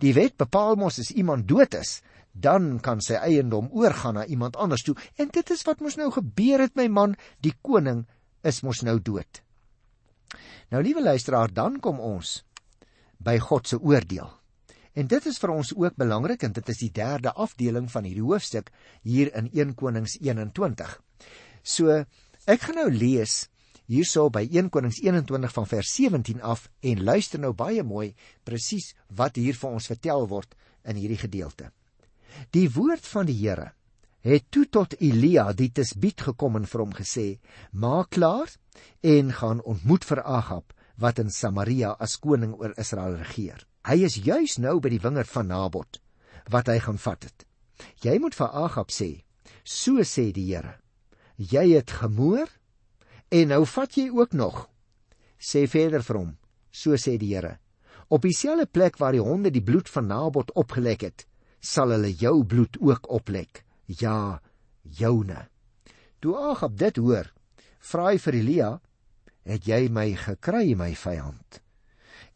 Die 0.04 0.14
wet 0.14 0.38
bepaal 0.38 0.78
mos 0.80 1.00
as 1.02 1.12
iemand 1.12 1.48
dood 1.48 1.74
is, 1.78 2.02
dan 2.34 2.80
kan 2.82 3.02
sy 3.02 3.20
eiendom 3.22 3.70
oorgaan 3.72 4.18
na 4.18 4.26
iemand 4.26 4.58
anders 4.58 4.84
toe. 4.86 4.96
En 5.22 5.30
dit 5.34 5.50
is 5.54 5.66
wat 5.68 5.82
mos 5.86 5.98
nou 6.00 6.10
gebeur 6.12 6.66
het 6.66 6.76
my 6.76 6.88
man, 6.90 7.16
die 7.46 7.54
koning 7.62 8.06
is 8.44 8.64
mos 8.66 8.82
nou 8.82 8.98
dood. 9.00 9.42
Nou 10.74 10.82
liewe 10.84 11.04
luisteraar, 11.04 11.54
dan 11.54 11.78
kom 11.80 12.00
ons 12.02 12.42
by 13.24 13.38
God 13.40 13.70
se 13.70 13.78
oordeel. 13.80 14.32
En 14.94 15.08
dit 15.10 15.26
is 15.26 15.40
vir 15.42 15.54
ons 15.54 15.72
ook 15.74 15.96
belangrik 15.98 16.44
en 16.46 16.54
dit 16.54 16.70
is 16.70 16.82
die 16.84 16.92
derde 16.94 17.34
afdeling 17.34 17.88
van 17.90 18.06
hierdie 18.06 18.26
hoofstuk 18.26 18.70
hier 19.02 19.32
in 19.38 19.50
1 19.54 19.74
Konings 19.78 20.18
21. 20.22 20.98
So, 21.64 22.04
ek 22.46 22.66
gaan 22.68 22.82
nou 22.82 22.90
lees 22.94 23.48
hierso 23.92 24.30
by 24.30 24.44
1 24.48 24.70
Konings 24.74 25.02
21 25.04 25.54
van 25.54 25.68
vers 25.68 25.94
17 25.96 26.42
af 26.42 26.68
en 26.82 27.04
luister 27.04 27.40
nou 27.40 27.54
baie 27.54 27.84
mooi 27.84 28.14
presies 28.44 28.94
wat 29.08 29.36
hier 29.36 29.58
vir 29.60 29.70
ons 29.70 29.88
vertel 29.92 30.28
word 30.28 30.56
in 30.84 31.00
hierdie 31.00 31.20
gedeelte. 31.20 31.72
Die 32.52 32.70
woord 32.74 33.06
van 33.08 33.28
die 33.30 33.38
Here 33.38 33.72
het 34.24 34.46
toe 34.50 34.66
tot 34.72 34.96
Elia 35.04 35.52
die 35.54 35.70
Tisbiet 35.70 36.22
gekom 36.30 36.56
en 36.56 36.66
vir 36.66 36.82
hom 36.82 36.94
gesê: 36.96 37.40
"Maak 37.72 38.16
klaar 38.16 38.50
en 39.02 39.32
gaan 39.32 39.62
ontmoet 39.62 40.06
vir 40.06 40.24
Agab 40.24 40.74
wat 40.98 41.20
in 41.20 41.30
Samaria 41.30 41.96
as 42.00 42.18
koning 42.20 42.54
oor 42.54 42.74
Israel 42.78 43.18
regeer. 43.18 43.66
Hy 43.84 43.98
is 44.08 44.16
juis 44.16 44.58
nou 44.58 44.80
by 44.80 44.94
die 44.94 45.02
wingerd 45.04 45.30
van 45.30 45.50
Nabot 45.52 46.00
wat 46.52 46.68
hy 46.68 46.80
gaan 46.80 47.00
vat 47.00 47.24
het. 47.24 47.46
Jy 48.04 48.18
moet 48.20 48.36
vir 48.36 48.52
Agab 48.52 48.92
sê: 48.92 49.24
So 49.64 50.04
sê 50.04 50.32
die 50.32 50.48
Here: 50.52 50.78
Jy 51.38 51.76
het 51.76 51.92
gemoor 51.92 52.48
en 53.34 53.50
nou 53.50 53.64
vat 53.66 53.98
jy 53.98 54.10
ook 54.14 54.34
nog. 54.38 54.68
Sê 55.42 55.66
verder 55.68 56.06
vir 56.06 56.20
hom: 56.20 56.32
So 56.72 56.98
sê 57.02 57.18
die 57.18 57.34
Here: 57.34 57.58
Op 58.14 58.22
dieselfde 58.22 58.68
plek 58.70 59.00
waar 59.02 59.16
die 59.16 59.24
honde 59.24 59.52
die 59.52 59.64
bloed 59.64 59.90
van 59.90 60.08
Nabot 60.08 60.52
opgelek 60.60 61.08
het, 61.08 61.26
sal 61.60 61.96
hulle 61.96 62.12
jou 62.14 62.44
bloed 62.46 62.78
ook 62.82 63.10
oplek. 63.10 63.64
Ja, 63.88 64.42
joune. 64.84 65.48
Toe 66.20 66.36
Agab 66.38 66.78
dit 66.78 66.98
hoor, 66.98 67.32
vra 67.80 68.12
hy 68.12 68.18
vir 68.18 68.36
Elia: 68.40 68.70
"Het 69.44 69.68
jy 69.68 69.90
my 69.90 70.14
gekry, 70.16 70.76
my 70.76 70.94
vyand?" 70.96 71.62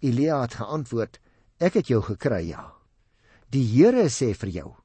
Elia 0.02 0.42
het 0.42 0.58
geantwoord: 0.60 1.20
"Ek 1.60 1.74
het 1.74 1.88
jou 1.88 2.02
gekry, 2.02 2.50
ja. 2.50 2.74
Die 3.50 3.64
Here 3.64 4.10
sê 4.10 4.34
vir 4.34 4.50
jou: 4.50 4.76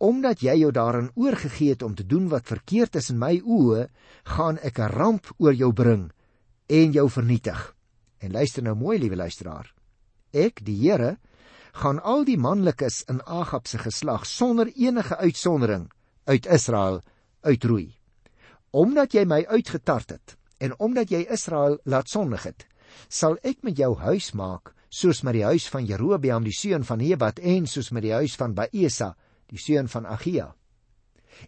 Omdat 0.00 0.40
jy 0.40 0.54
jou 0.62 0.70
daarin 0.72 1.10
oorgegee 1.14 1.74
het 1.74 1.82
om 1.84 1.94
te 1.94 2.06
doen 2.06 2.30
wat 2.32 2.48
verkeerd 2.48 2.96
is 2.96 3.10
in 3.12 3.18
my 3.20 3.34
oë, 3.44 3.88
gaan 4.24 4.58
ek 4.64 4.78
'n 4.80 4.92
ramp 4.96 5.26
oor 5.38 5.52
jou 5.52 5.72
bring 5.72 6.10
en 6.68 6.92
jou 6.92 7.10
vernietig." 7.10 7.74
En 8.18 8.32
luister 8.32 8.62
nou 8.62 8.74
mooi, 8.74 8.98
liewe 8.98 9.16
luisteraar. 9.16 9.74
Ek, 10.32 10.64
die 10.64 10.76
Here, 10.76 11.18
gaan 11.72 12.00
al 12.02 12.24
die 12.24 12.38
manlikes 12.38 13.02
in 13.08 13.20
Agab 13.26 13.66
se 13.66 13.78
geslag 13.78 14.26
sonder 14.26 14.72
enige 14.74 15.16
uitsondering 15.16 15.90
uit 16.24 16.46
Israel 16.46 17.00
uitroei. 17.40 17.94
Omdat 18.70 19.12
jy 19.12 19.24
my 19.24 19.44
uitgetart 19.46 20.10
het 20.10 20.36
en 20.58 20.78
omdat 20.78 21.10
jy 21.10 21.26
Israel 21.30 21.78
laat 21.84 22.08
sondig 22.08 22.42
het, 22.42 22.66
sal 23.08 23.38
ek 23.42 23.62
met 23.62 23.76
jou 23.76 23.96
huis 23.96 24.32
maak 24.32 24.74
soos 24.88 25.22
met 25.22 25.34
die 25.38 25.44
huis 25.44 25.68
van 25.70 25.86
Jerobeam 25.86 26.44
die 26.44 26.54
seun 26.54 26.84
van 26.84 26.98
Nebat 26.98 27.38
en 27.38 27.66
soos 27.66 27.90
met 27.90 28.02
die 28.02 28.12
huis 28.12 28.34
van 28.36 28.54
Baesa 28.54 29.14
die 29.50 29.58
seun 29.58 29.88
van 29.90 30.06
Agia. 30.06 30.50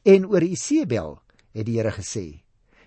En 0.04 0.26
oor 0.26 0.42
Isebel 0.42 1.16
het 1.52 1.66
die 1.66 1.78
Here 1.78 1.92
gesê: 1.94 2.42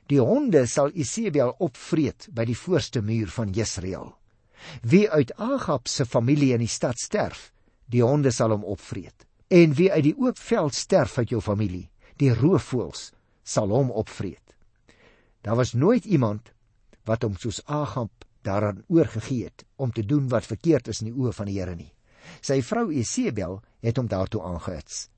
Die 0.10 0.20
honde 0.22 0.66
sal 0.68 0.92
Isebel 0.94 1.56
opvreet 1.60 2.30
by 2.36 2.46
die 2.46 2.58
voorste 2.58 3.02
muur 3.02 3.32
van 3.34 3.54
Jesreel. 3.54 4.14
Wie 4.82 5.10
uit 5.10 5.34
Agab 5.38 5.88
se 5.88 6.06
familie 6.06 6.54
in 6.54 6.64
die 6.64 6.72
stad 6.72 7.00
sterf, 7.00 7.52
die 7.86 8.04
honde 8.04 8.32
sal 8.32 8.54
hom 8.56 8.64
opvreet. 8.64 9.26
En 9.48 9.76
wie 9.78 9.92
uit 9.92 10.04
die 10.04 10.16
oop 10.18 10.40
veld 10.42 10.74
sterf 10.74 11.18
uit 11.18 11.30
jou 11.30 11.42
familie, 11.42 11.90
die 12.18 12.34
roofvoëls 12.34 13.12
sal 13.44 13.70
hom 13.70 13.92
opvreet. 13.92 14.56
Daar 15.46 15.60
was 15.60 15.74
nooit 15.74 16.06
iemand 16.06 16.50
wat 17.06 17.22
hom 17.24 17.36
soos 17.38 17.62
Agab 17.66 18.26
daaraan 18.42 18.84
oorgegee 18.88 19.44
het 19.44 19.66
om 19.76 19.92
te 19.92 20.06
doen 20.06 20.30
wat 20.30 20.46
verkeerd 20.46 20.88
is 20.88 21.02
in 21.02 21.12
die 21.12 21.18
oë 21.18 21.34
van 21.34 21.50
die 21.50 21.60
Here 21.60 21.76
nie. 21.76 21.95
Sy 22.42 22.62
vrou 22.62 22.90
Esebel 22.92 23.60
het 23.86 23.98
hom 23.98 24.08
daartoe 24.08 24.42
aangehits. 24.44 25.10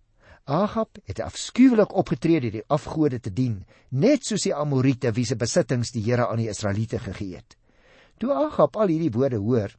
Agab 0.48 0.98
het 1.04 1.20
afskuwelik 1.20 1.92
opgetree 1.92 2.40
deur 2.40 2.54
die 2.56 2.68
afgode 2.72 3.20
te 3.20 3.34
dien, 3.34 3.66
net 3.90 4.24
soos 4.24 4.46
die 4.48 4.56
Amorite 4.56 5.12
wie 5.12 5.26
se 5.28 5.36
besittings 5.36 5.92
die 5.92 6.06
Here 6.06 6.28
aan 6.28 6.40
die 6.40 6.48
Israeliete 6.48 7.00
gegee 7.04 7.36
het. 7.36 7.58
Toe 8.18 8.32
Agab 8.34 8.78
al 8.80 8.94
hierdie 8.94 9.12
woorde 9.12 9.42
hoor, 9.44 9.76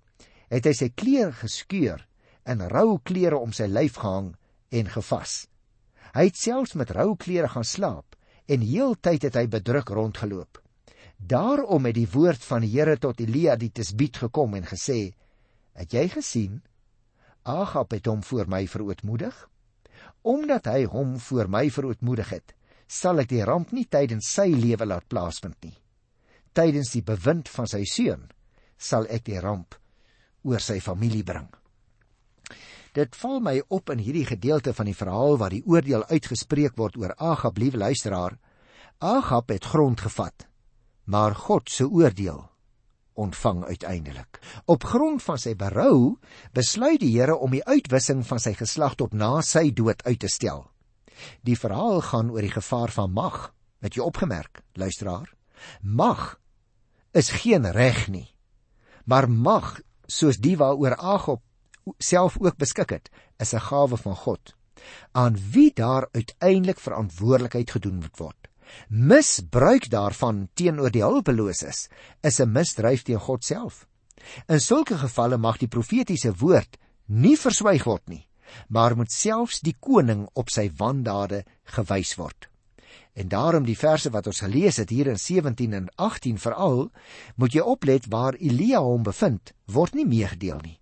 het 0.53 0.69
hy 0.69 0.75
sy 0.77 0.91
klere 0.93 1.33
geskeur 1.41 2.05
en 2.49 2.67
rou 2.69 2.99
klere 3.05 3.41
om 3.41 3.53
sy 3.53 3.65
lyf 3.69 3.97
gehang 4.01 4.35
en 4.69 4.93
gevas. 4.93 5.47
Hy 6.13 6.29
het 6.29 6.37
selfs 6.37 6.77
met 6.77 6.93
rou 6.97 7.15
klere 7.17 7.49
gaan 7.53 7.65
slaap 7.65 8.17
en 8.49 8.65
heeltyd 8.65 9.25
het 9.29 9.37
hy 9.37 9.47
bedruk 9.49 9.89
rondgeloop. 9.93 10.61
Daarom 11.19 11.89
het 11.89 11.97
die 11.97 12.09
woord 12.13 12.45
van 12.45 12.65
die 12.65 12.71
Here 12.77 12.97
tot 13.01 13.21
Elia 13.21 13.57
die 13.57 13.73
Tisbiet 13.75 14.21
gekom 14.23 14.55
en 14.55 14.69
gesê: 14.69 15.13
"Het 15.75 15.93
jy 15.93 16.09
gesien? 16.09 16.61
Agab 17.49 17.97
het 17.97 18.07
hom 18.07 18.23
voor 18.23 18.49
my 18.52 18.67
verootmoedig. 18.69 19.35
Omdat 20.23 20.69
hy 20.69 20.85
hom 20.85 21.17
voor 21.19 21.49
my 21.49 21.67
verootmoedig 21.73 22.37
het, 22.37 22.55
sal 22.87 23.25
ek 23.25 23.33
die 23.33 23.45
ramp 23.45 23.73
nie 23.73 23.88
tydens 23.88 24.28
sy 24.37 24.50
lewe 24.52 24.87
laat 24.87 25.09
plaasvind 25.09 25.57
nie." 25.64 25.76
tydens 26.59 26.90
die 26.90 27.05
bewind 27.07 27.49
van 27.55 27.69
sy 27.71 27.85
seun 27.87 28.26
sal 28.78 29.07
ek 29.14 29.26
die 29.28 29.38
ramp 29.43 29.76
oor 30.47 30.62
sy 30.62 30.78
familie 30.83 31.25
bring. 31.26 31.47
Dit 32.97 33.14
val 33.21 33.38
my 33.45 33.59
op 33.75 33.93
in 33.93 34.02
hierdie 34.02 34.26
gedeelte 34.26 34.73
van 34.75 34.88
die 34.88 34.97
verhaal 34.97 35.37
waar 35.38 35.55
die 35.55 35.64
oordeel 35.67 36.07
uitgespreek 36.09 36.78
word 36.78 36.97
oor 36.99 37.14
Agab, 37.19 37.59
liewe 37.59 37.78
luisteraar. 37.78 38.38
Agab 38.99 39.52
het 39.55 39.67
grond 39.71 40.00
gevat, 40.02 40.49
maar 41.05 41.37
God 41.37 41.71
se 41.71 41.87
oordeel 41.87 42.47
ontvang 43.19 43.65
uiteindelik. 43.65 44.39
Op 44.65 44.85
grond 44.85 45.23
van 45.23 45.39
sy 45.39 45.55
berou 45.59 46.19
besluit 46.57 47.01
die 47.03 47.13
Here 47.17 47.37
om 47.37 47.55
die 47.55 47.65
uitwissing 47.65 48.25
van 48.27 48.41
sy 48.43 48.55
geslag 48.59 48.95
tot 49.01 49.13
na 49.13 49.41
sy 49.43 49.69
dood 49.75 50.05
uit 50.07 50.21
te 50.23 50.31
stel. 50.31 50.67
Die 51.43 51.59
verhaal 51.59 52.01
gaan 52.01 52.31
oor 52.31 52.47
die 52.47 52.55
gevaar 52.55 52.95
van 52.95 53.13
mag. 53.13 53.49
Het 53.83 53.99
jy 53.99 54.07
opgemerk, 54.07 54.63
luisteraar? 54.79 55.33
Mag 55.83 56.39
is 57.13 57.31
geen 57.43 57.67
reg 57.75 58.07
nie. 58.09 58.29
Maar 59.05 59.31
mag, 59.31 59.79
soos 60.07 60.39
die 60.39 60.57
waaroor 60.57 60.97
Agop 60.97 61.43
self 61.99 62.37
ook 62.39 62.57
beskik 62.61 62.91
het, 62.91 63.11
is 63.41 63.55
'n 63.55 63.65
gawe 63.71 63.97
van 63.97 64.17
God 64.17 64.55
aan 65.13 65.37
wie 65.51 65.71
daar 65.75 66.09
uiteindelik 66.13 66.81
verantwoordelikheid 66.81 67.71
gedoen 67.71 67.95
moet 67.95 68.17
word. 68.17 68.48
Misbruik 68.89 69.91
daarvan 69.91 70.49
teenoor 70.55 70.91
die 70.91 71.05
hulpeloses 71.05 71.89
is 72.23 72.41
'n 72.41 72.53
misdryf 72.53 73.03
teen 73.03 73.21
God 73.21 73.45
self. 73.45 73.87
In 74.49 74.61
sulke 74.61 74.99
gevalle 74.99 75.37
mag 75.37 75.59
die 75.59 75.69
profetiese 75.69 76.33
woord 76.35 76.79
nie 77.07 77.37
verswyg 77.37 77.85
word 77.85 78.09
nie, 78.09 78.27
maar 78.69 78.97
moet 78.97 79.13
selfs 79.13 79.61
die 79.61 79.77
koning 79.81 80.29
op 80.35 80.51
sy 80.51 80.71
wandade 80.77 81.45
gewys 81.65 82.17
word. 82.17 82.49
En 83.15 83.29
daarom 83.29 83.65
die 83.65 83.77
verse 83.77 84.11
wat 84.11 84.27
ons 84.27 84.41
gelees 84.41 84.77
het 84.77 84.91
hier 84.91 85.07
in 85.07 85.19
17 85.19 85.73
en 85.73 85.89
18 85.97 86.39
veral, 86.39 86.91
moet 87.37 87.55
jy 87.55 87.61
oplet 87.61 88.07
waar 88.07 88.35
Elia 88.35 88.81
hom 88.81 89.03
bevind, 89.03 89.55
word 89.67 89.95
nie 89.95 90.07
meegedeel 90.07 90.61
nie. 90.63 90.79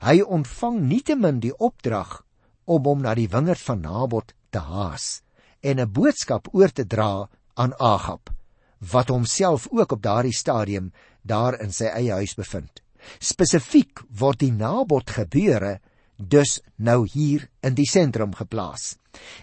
Hy 0.00 0.22
ontvang 0.22 0.80
nietemin 0.80 1.40
die 1.40 1.54
opdrag 1.56 2.22
om 2.64 2.84
hom 2.84 3.00
na 3.02 3.14
die 3.14 3.28
wingerd 3.28 3.60
van 3.60 3.80
Nabot 3.80 4.34
te 4.50 4.58
haas 4.58 5.25
en 5.66 5.80
'n 5.80 5.92
boodskap 5.92 6.48
oor 6.52 6.72
te 6.72 6.86
dra 6.86 7.28
aan 7.54 7.74
Agab 7.78 8.30
wat 8.78 9.08
homself 9.08 9.66
ook 9.70 9.92
op 9.92 10.02
daardie 10.02 10.34
stadium 10.34 10.92
daar 11.22 11.60
in 11.60 11.72
sy 11.72 11.84
eie 11.84 12.12
huis 12.12 12.34
bevind. 12.34 12.82
Spesifiek 13.18 14.02
word 14.08 14.38
die 14.38 14.52
Nabot 14.52 15.10
gebeure 15.10 15.80
dus 16.16 16.60
nou 16.76 17.06
hier 17.12 17.48
in 17.60 17.74
die 17.74 17.88
sentrum 17.88 18.34
geplaas. 18.34 18.96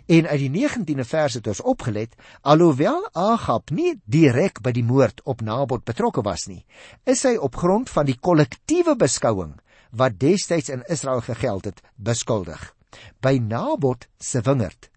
En 0.05 0.27
uit 0.27 0.39
die 0.39 0.51
19de 0.53 1.05
vers 1.05 1.33
het 1.33 1.47
ons 1.47 1.61
opgelet, 1.61 2.15
alhoewel 2.41 3.09
Agab 3.13 3.71
nie 3.71 3.99
direk 4.05 4.61
by 4.61 4.71
die 4.71 4.85
moord 4.85 5.21
op 5.25 5.41
Nabot 5.41 5.83
betrokke 5.85 6.21
was 6.21 6.47
nie, 6.47 6.65
is 7.05 7.23
hy 7.23 7.35
op 7.37 7.55
grond 7.55 7.89
van 7.89 8.05
die 8.05 8.17
kollektiewe 8.17 8.95
beskouing 8.95 9.53
wat 9.91 10.17
destyds 10.19 10.69
in 10.69 10.85
Israel 10.89 11.21
gegeld 11.21 11.65
het, 11.65 11.81
beskuldig. 11.95 12.73
By 13.21 13.37
Nabot 13.41 14.07
se 14.19 14.41
wingerd 14.41 14.92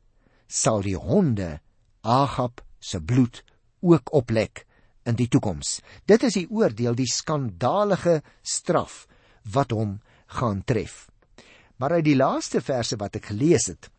sal 0.47 0.83
die 0.83 0.97
honde 0.97 1.61
Agab 2.07 2.62
se 2.79 3.00
bloed 3.00 3.43
ook 3.83 4.12
oplek 4.15 4.65
in 5.07 5.19
die 5.19 5.29
toekoms. 5.31 5.81
Dit 6.07 6.23
is 6.26 6.37
die 6.38 6.47
oordeel, 6.50 6.95
die 6.95 7.11
skandalige 7.11 8.21
straf 8.43 9.07
wat 9.53 9.75
hom 9.75 9.99
gaan 10.38 10.62
tref. 10.67 11.07
Maar 11.76 11.99
uit 11.99 12.07
die 12.07 12.19
laaste 12.19 12.62
verse 12.65 12.97
wat 12.99 13.19
ek 13.19 13.31
gelees 13.33 13.69
het 13.71 13.91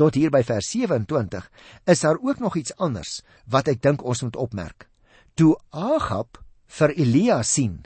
tot 0.00 0.16
hier 0.16 0.32
by 0.32 0.40
vers 0.46 0.70
27 0.72 1.44
is 1.92 2.00
daar 2.00 2.18
ook 2.18 2.40
nog 2.40 2.56
iets 2.56 2.72
anders 2.80 3.20
wat 3.50 3.68
ek 3.68 3.82
dink 3.84 4.02
ons 4.02 4.22
moet 4.24 4.36
opmerk. 4.40 4.88
Toe 5.34 5.54
Agab 5.70 6.40
vir 6.78 6.94
Elia 6.96 7.42
sien, 7.42 7.84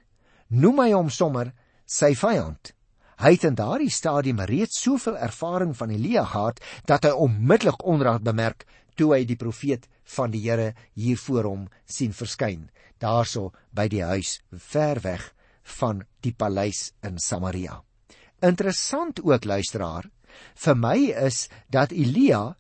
noem 0.49 0.85
hy 0.85 0.93
hom 0.95 1.11
sommer 1.11 1.53
sy 1.85 2.15
vyand. 2.17 2.73
Hy 3.19 3.33
het 3.35 3.45
in 3.49 3.57
daardie 3.59 3.91
stadium 3.91 4.39
reeds 4.47 4.79
soveel 4.79 5.17
ervaring 5.19 5.73
van 5.75 5.91
Elia 5.91 6.23
gehad 6.25 6.61
dat 6.87 7.03
hy 7.03 7.11
onmiddellik 7.11 7.81
onraad 7.83 8.23
bemerk 8.23 8.63
toe 8.95 9.09
hy 9.17 9.25
die 9.27 9.39
profeet 9.39 9.89
van 10.15 10.31
die 10.31 10.45
Here 10.45 10.69
hier 10.95 11.19
voor 11.19 11.49
hom 11.51 11.65
sien 11.83 12.15
verskyn, 12.15 12.69
daarso 13.03 13.51
by 13.75 13.89
die 13.91 14.05
huis 14.07 14.39
ver 14.53 15.01
weg 15.03 15.25
van 15.81 16.05
die 16.23 16.33
paleis 16.33 16.93
in 17.03 17.19
Samaria. 17.19 17.81
Interessant 18.39 19.19
ook 19.27 19.45
luisteraar, 19.51 20.07
vir 20.55 20.79
my 20.79 20.99
is 21.27 21.49
dat 21.75 21.91
Elia 21.91 22.55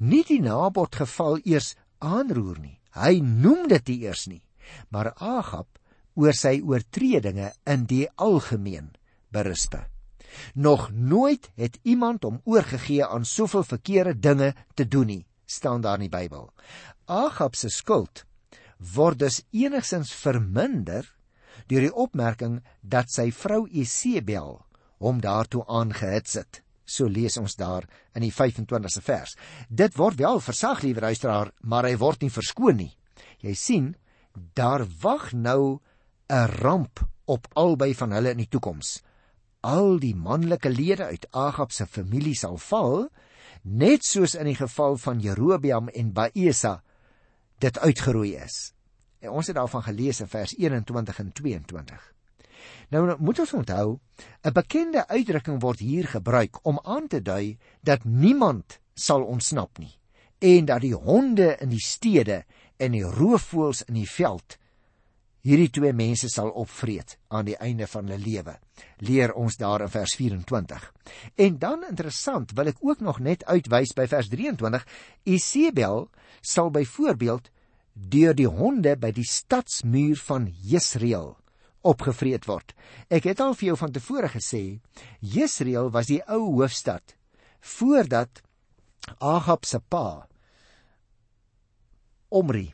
nie 0.00 0.22
die 0.24 0.40
Nabot 0.40 0.96
geval 0.96 1.42
eers 1.44 1.74
aanroer 2.00 2.56
nie. 2.56 2.78
Hy 2.96 3.20
noem 3.20 3.68
dit 3.68 3.92
nie 3.92 3.98
eers 4.08 4.24
nie, 4.32 4.40
maar 4.88 5.12
Agab 5.20 5.68
oor 6.16 6.32
sy 6.32 6.56
oortredinge 6.64 7.52
in 7.68 7.84
die 7.84 8.06
algemeen 8.16 8.88
berispe. 9.30 9.86
Nog 10.54 10.90
nooit 10.92 11.50
het 11.54 11.78
iemand 11.82 12.22
hom 12.22 12.40
oorgegee 12.44 13.04
aan 13.04 13.24
soveel 13.24 13.64
verkeerde 13.64 14.18
dinge 14.18 14.54
te 14.74 14.88
doen 14.88 15.06
nie, 15.06 15.26
staan 15.46 15.80
daar 15.80 15.98
in 16.00 16.08
die 16.08 16.16
Bybel. 16.16 16.50
Agab 17.06 17.54
se 17.54 17.68
skuld 17.68 18.24
word 18.94 19.18
dus 19.20 19.42
enigsins 19.52 20.12
verminder 20.16 21.04
deur 21.68 21.84
die 21.84 21.94
opmerking 21.94 22.60
dat 22.80 23.10
sy 23.12 23.28
vrou 23.34 23.66
Isebel 23.68 24.56
hom 25.00 25.20
daartoe 25.20 25.64
aangehits 25.68 26.38
het. 26.40 26.62
So 26.84 27.06
lees 27.06 27.36
ons 27.38 27.54
daar 27.54 27.86
in 28.16 28.24
die 28.24 28.32
25ste 28.34 29.02
vers. 29.04 29.36
Dit 29.68 29.94
word 29.98 30.18
wel 30.18 30.40
versag, 30.42 30.82
liewe 30.82 31.04
luisteraar, 31.04 31.52
maar 31.60 31.86
hy 31.86 31.94
word 32.00 32.24
nie 32.24 32.32
verskoon 32.32 32.80
nie. 32.80 32.90
Jy 33.44 33.54
sien, 33.54 33.86
daar 34.54 34.86
wag 35.02 35.32
nou 35.32 35.80
'n 36.30 36.46
ramp 36.62 37.04
op 37.26 37.46
albei 37.54 37.94
van 37.94 38.12
hulle 38.12 38.30
in 38.30 38.42
die 38.42 38.50
toekoms 38.50 39.00
al 39.60 39.98
die 40.00 40.14
manlike 40.16 40.70
lede 40.70 41.04
uit 41.04 41.26
Agab 41.30 41.72
se 41.72 41.86
familie 41.86 42.34
sal 42.34 42.56
val, 42.58 43.08
net 43.62 44.04
soos 44.04 44.34
in 44.34 44.48
die 44.48 44.56
geval 44.56 44.96
van 44.96 45.20
Jerobeam 45.20 45.88
en 45.88 46.12
Baesa 46.16 46.80
dit 47.60 47.78
uitgeroei 47.78 48.36
is. 48.40 48.72
En 49.20 49.36
ons 49.36 49.46
het 49.46 49.56
daarvan 49.56 49.84
gelees 49.84 50.20
in 50.20 50.28
vers 50.32 50.56
21 50.56 51.18
en 51.18 51.32
22. 51.32 52.14
Nou 52.88 53.16
moet 53.18 53.38
ons 53.38 53.52
onthou, 53.52 53.98
'n 54.42 54.52
bekende 54.52 55.08
uitdrukking 55.08 55.60
word 55.60 55.78
hier 55.78 56.08
gebruik 56.08 56.64
om 56.64 56.80
aan 56.82 57.06
te 57.06 57.22
dui 57.22 57.58
dat 57.80 58.04
niemand 58.04 58.80
sal 58.94 59.22
ontsnap 59.22 59.78
nie 59.78 60.00
en 60.38 60.64
dat 60.64 60.80
die 60.80 60.94
honde 60.94 61.56
in 61.60 61.68
die 61.68 61.84
stede 61.84 62.44
en 62.76 62.92
die 62.92 63.04
roofvoëls 63.04 63.82
in 63.82 63.94
die 63.94 64.08
veld 64.08 64.56
hierdie 65.46 65.70
twee 65.72 65.92
mense 65.96 66.28
sal 66.28 66.50
opvreet 66.60 67.16
aan 67.28 67.48
die 67.48 67.56
einde 67.56 67.86
van 67.88 68.08
hulle 68.08 68.20
lewe. 68.20 68.56
Leer 69.04 69.32
ons 69.38 69.56
daar 69.60 69.84
in 69.86 69.92
vers 69.92 70.14
24. 70.18 70.86
En 71.36 71.58
dan 71.58 71.84
interessant, 71.88 72.52
wil 72.56 72.72
ek 72.72 72.82
ook 72.84 73.00
nog 73.00 73.20
net 73.24 73.44
uitwys 73.48 73.94
by 73.96 74.06
vers 74.10 74.28
23, 74.32 74.86
Isebel 75.24 76.08
sal 76.40 76.70
byvoorbeeld 76.74 77.50
deur 77.92 78.36
die 78.36 78.48
honde 78.48 78.96
by 78.96 79.10
die 79.12 79.26
stadsmuur 79.26 80.20
van 80.28 80.48
Jesreel 80.64 81.34
opgevreet 81.80 82.44
word. 82.48 82.74
Ek 83.08 83.24
het 83.28 83.40
al 83.40 83.54
vir 83.56 83.70
jou 83.70 83.78
van 83.80 83.92
tevore 83.92 84.28
gesê, 84.32 84.80
Jesreel 85.20 85.88
was 85.94 86.10
die 86.12 86.20
ou 86.28 86.60
hoofstad 86.60 87.16
voordat 87.60 88.40
Ahab 89.20 89.66
se 89.68 89.80
pa 89.80 90.26
Omri 92.30 92.70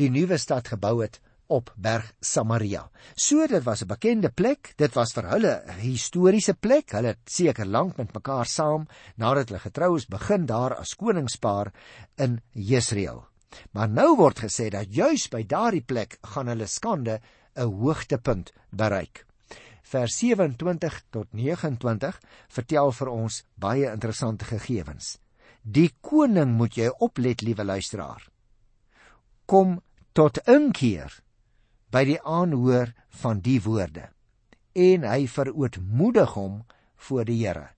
die 0.00 0.08
nuwe 0.12 0.38
stad 0.40 0.70
gebou 0.72 1.00
het 1.02 1.18
op 1.50 1.72
berg 1.76 2.12
Samaria. 2.20 2.84
So 3.14 3.46
dit 3.46 3.62
was 3.64 3.82
'n 3.82 3.86
bekende 3.86 4.30
plek, 4.30 4.72
dit 4.76 4.94
was 4.94 5.12
vir 5.12 5.28
hulle 5.28 5.62
'n 5.66 5.80
historiese 5.80 6.54
plek. 6.54 6.92
Hulle 6.92 7.08
het 7.08 7.18
seker 7.24 7.66
lank 7.66 7.96
met 7.96 8.14
mekaar 8.14 8.46
saam 8.46 8.86
nadat 9.16 9.48
hulle 9.48 9.60
getrou 9.60 9.96
is 9.96 10.06
begin 10.06 10.46
daar 10.46 10.74
as 10.74 10.94
koningspaar 10.94 11.72
in 12.16 12.40
Jesreel. 12.52 13.24
Maar 13.72 13.88
nou 13.88 14.16
word 14.16 14.38
gesê 14.38 14.70
dat 14.70 14.94
juis 14.94 15.28
by 15.28 15.42
daardie 15.46 15.82
plek 15.82 16.18
gaan 16.22 16.46
hulle 16.46 16.66
skande 16.66 17.20
'n 17.56 17.62
hoogtepunt 17.62 18.52
bereik. 18.70 19.26
Vers 19.82 20.18
27 20.18 21.02
tot 21.10 21.26
29 21.32 22.20
vertel 22.48 22.92
vir 22.92 23.08
ons 23.08 23.44
baie 23.54 23.92
interessante 23.92 24.44
gegevens. 24.44 25.18
Die 25.62 25.90
koning 26.00 26.54
moet 26.56 26.74
jy 26.74 26.88
oplet, 26.98 27.42
liewe 27.42 27.64
luisteraar. 27.64 28.28
Kom 29.46 29.82
tot 30.12 30.38
inkeer 30.46 31.20
by 31.90 32.04
die 32.04 32.20
aanhoor 32.22 32.94
van 33.22 33.40
die 33.44 33.60
woorde 33.62 34.08
en 34.78 35.04
hy 35.06 35.26
verootmoedig 35.26 36.36
hom 36.36 36.62
voor 37.08 37.26
die 37.26 37.40
Here. 37.42 37.70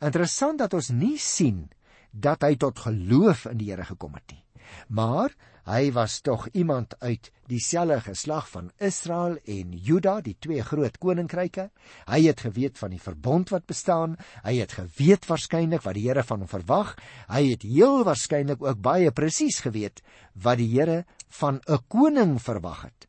Interessant 0.00 0.62
dat 0.62 0.74
ons 0.74 0.90
nie 0.94 1.18
sien 1.20 1.68
dat 2.12 2.42
hy 2.46 2.56
tot 2.56 2.78
geloof 2.86 3.46
in 3.50 3.58
die 3.60 3.70
Here 3.72 3.84
gekom 3.84 4.14
het 4.16 4.32
nie. 4.32 4.44
Maar 4.88 5.34
hy 5.68 5.90
was 5.92 6.20
tog 6.24 6.46
iemand 6.56 6.94
uit 7.04 7.28
dieselfde 7.48 8.00
geslag 8.06 8.46
van 8.48 8.70
Israel 8.80 9.36
en 9.44 9.72
Juda, 9.72 10.20
die 10.24 10.36
twee 10.40 10.62
groot 10.64 10.96
koninkryke. 11.00 11.68
Hy 12.08 12.20
het 12.24 12.40
geweet 12.46 12.78
van 12.80 12.94
die 12.94 13.02
verbond 13.02 13.52
wat 13.52 13.66
bestaan. 13.68 14.16
Hy 14.44 14.58
het 14.62 14.76
geweet 14.78 15.28
waarskynlik 15.28 15.84
wat 15.84 15.98
die 15.98 16.06
Here 16.08 16.24
van 16.24 16.44
hom 16.44 16.48
verwag. 16.48 16.94
Hy 17.28 17.44
het 17.50 17.68
heel 17.68 18.04
waarskynlik 18.08 18.64
ook 18.64 18.80
baie 18.80 19.12
presies 19.12 19.60
geweet 19.64 20.00
wat 20.32 20.60
die 20.60 20.70
Here 20.72 21.04
van 21.40 21.60
'n 21.68 21.84
koning 21.88 22.40
verwag 22.40 22.88
het. 22.88 23.07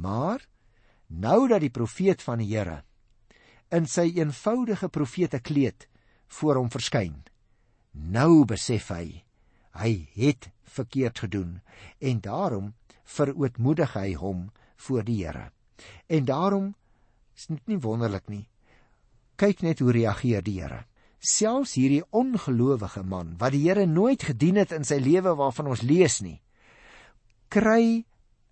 Maar 0.00 0.44
nou 1.06 1.48
dat 1.48 1.62
die 1.64 1.72
profeet 1.72 2.22
van 2.22 2.42
die 2.42 2.50
Here 2.52 2.82
in 3.74 3.88
sy 3.90 4.12
eenvoudige 4.14 4.88
profete 4.88 5.40
kleed 5.42 5.88
voor 6.38 6.60
hom 6.60 6.68
verskyn, 6.70 7.24
nou 7.92 8.44
besef 8.46 8.92
hy 8.94 9.22
hy 9.76 10.08
het 10.16 10.48
verkeerd 10.76 11.18
gedoen 11.24 11.60
en 12.00 12.20
daarom 12.24 12.72
verootmoedig 13.04 13.92
hy 13.96 14.14
hom 14.18 14.50
voor 14.86 15.04
die 15.04 15.18
Here. 15.24 15.50
En 16.06 16.24
daarom 16.24 16.74
is 17.36 17.46
dit 17.46 17.66
nie 17.66 17.80
wonderlik 17.80 18.28
nie. 18.32 18.46
Kyk 19.36 19.60
net 19.60 19.82
hoe 19.84 19.92
reageer 19.92 20.44
die 20.44 20.58
Here. 20.60 20.84
Selfs 21.20 21.74
hierdie 21.76 22.04
ongelowige 22.10 23.02
man 23.04 23.34
wat 23.40 23.52
die 23.52 23.66
Here 23.66 23.86
nooit 23.86 24.24
gedien 24.24 24.56
het 24.60 24.72
in 24.72 24.84
sy 24.84 24.98
lewe 25.02 25.36
waarvan 25.36 25.72
ons 25.72 25.84
lees 25.84 26.20
nie, 26.24 26.40
kry 27.52 28.04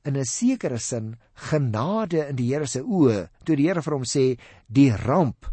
in 0.04 0.16
'n 0.16 0.24
sekere 0.24 0.78
sin 0.78 1.16
genade 1.34 2.28
in 2.28 2.36
die 2.36 2.52
Here 2.52 2.66
se 2.66 2.80
oë 2.80 3.28
toe 3.44 3.56
die 3.56 3.66
Here 3.68 3.82
vir 3.82 3.94
hom 3.94 4.04
sê 4.04 4.38
die 4.68 4.90
ramp 4.90 5.46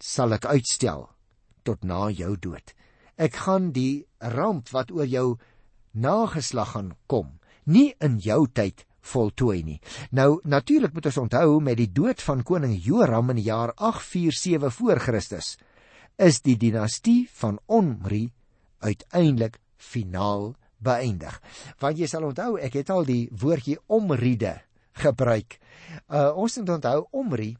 sal 0.00 0.32
ek 0.32 0.44
uitstel 0.46 1.08
tot 1.64 1.84
na 1.84 2.10
jou 2.10 2.36
dood. 2.36 2.74
Ek 3.16 3.34
gaan 3.34 3.72
die 3.72 4.06
ramp 4.20 4.68
wat 4.72 4.90
oor 4.90 5.06
jou 5.06 5.38
nageslag 5.92 6.72
gaan 6.72 6.92
kom, 7.08 7.40
nie 7.64 7.94
in 8.00 8.18
jou 8.18 8.46
tyd 8.46 8.84
voltooi 9.00 9.62
nie. 9.62 9.80
Nou 10.10 10.40
natuurlik 10.44 10.94
moet 10.94 11.06
ons 11.06 11.22
onthou 11.24 11.60
met 11.60 11.78
die 11.78 11.92
dood 11.92 12.22
van 12.22 12.42
koning 12.42 12.76
Joram 12.82 13.30
in 13.30 13.40
die 13.40 13.48
jaar 13.48 13.72
847 13.76 14.74
voor 14.74 15.00
Christus 15.00 15.56
is 16.16 16.40
die 16.40 16.56
dinastie 16.56 17.28
van 17.40 17.58
Omri 17.66 18.30
uiteindelik 18.80 19.58
finaal 19.76 20.54
beëindig. 20.82 21.36
Want 21.80 21.98
jy 21.98 22.08
sal 22.10 22.26
onthou, 22.28 22.56
ek 22.60 22.80
het 22.80 22.90
al 22.90 23.06
die 23.08 23.26
woordjie 23.32 23.78
omriede 23.86 24.58
gebruik. 24.96 25.58
Uh 26.08 26.32
ons 26.36 26.58
moet 26.60 26.76
onthou 26.78 27.06
Omri 27.12 27.56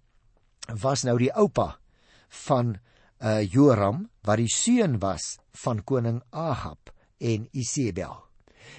was 0.83 1.05
nou 1.07 1.17
die 1.21 1.33
oupa 1.33 1.77
van 2.47 2.77
uh 3.23 3.41
Joram 3.43 4.07
wat 4.27 4.41
die 4.43 4.53
seun 4.53 4.99
was 5.01 5.37
van 5.63 5.83
koning 5.85 6.23
Ahab 6.31 6.93
en 7.19 7.49
Isebel. 7.53 8.17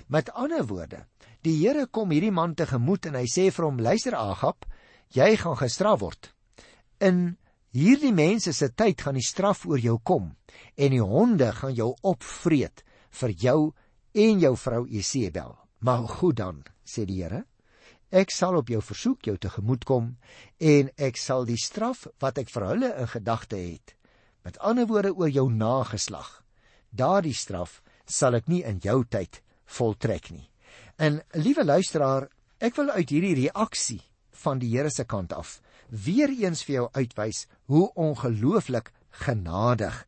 Met 0.08 0.32
ander 0.34 0.66
woorde, 0.68 1.06
die 1.42 1.56
Here 1.62 1.88
kom 1.88 2.12
hierdie 2.12 2.34
man 2.34 2.56
tegemoet 2.56 3.08
en 3.08 3.16
hy 3.16 3.26
sê 3.32 3.50
vir 3.52 3.66
hom: 3.66 3.80
"Luister 3.80 4.16
Agab, 4.16 4.66
jy 5.14 5.36
gaan 5.38 5.58
gestraf 5.58 6.02
word. 6.02 6.34
In 7.00 7.38
hierdie 7.76 8.14
mense 8.14 8.54
se 8.54 8.70
tyd 8.74 9.02
gaan 9.02 9.18
die 9.18 9.26
straf 9.26 9.66
oor 9.66 9.80
jou 9.80 9.98
kom 10.04 10.32
en 10.76 10.92
die 10.92 11.04
honde 11.04 11.52
gaan 11.54 11.76
jou 11.76 11.94
opvreet 12.02 12.84
vir 13.22 13.34
jou 13.44 13.60
en 14.18 14.42
jou 14.42 14.56
vrou 14.58 14.88
Jesebel. 14.90 15.54
Maar 15.86 16.08
goed 16.08 16.40
dan, 16.40 16.64
sê 16.86 17.06
die 17.06 17.22
Here, 17.22 17.44
ek 18.10 18.32
sal 18.34 18.58
op 18.58 18.72
jou 18.72 18.82
versoek 18.82 19.28
jou 19.28 19.36
tegemoet 19.38 19.84
kom 19.86 20.16
en 20.58 20.90
ek 20.98 21.20
sal 21.20 21.46
die 21.46 21.60
straf 21.60 22.08
wat 22.24 22.40
ek 22.42 22.50
vir 22.54 22.66
hulle 22.72 22.92
in 23.04 23.12
gedagte 23.12 23.60
het, 23.60 23.94
met 24.48 24.58
ander 24.64 24.88
woorde 24.90 25.14
oor 25.14 25.30
jou 25.30 25.50
nageslag, 25.52 26.42
daardie 26.90 27.36
straf 27.36 27.82
sal 28.08 28.40
ek 28.40 28.48
nie 28.48 28.64
in 28.66 28.80
jou 28.82 29.04
tyd 29.04 29.42
voltrek 29.78 30.32
nie. 30.32 30.48
En 30.98 31.20
liewe 31.36 31.66
luisteraar, 31.68 32.30
ek 32.64 32.78
wil 32.80 32.90
uit 32.96 33.12
hierdie 33.12 33.36
reaksie 33.44 34.02
van 34.44 34.62
die 34.64 34.72
Here 34.74 34.90
se 34.90 35.06
kant 35.06 35.34
af 35.36 35.60
weer 35.90 36.32
eens 36.32 36.64
vir 36.66 36.76
jou 36.80 36.88
uitwys 36.96 37.46
hoe 37.72 37.86
ongelooflik 37.96 38.92
genadig 39.24 40.06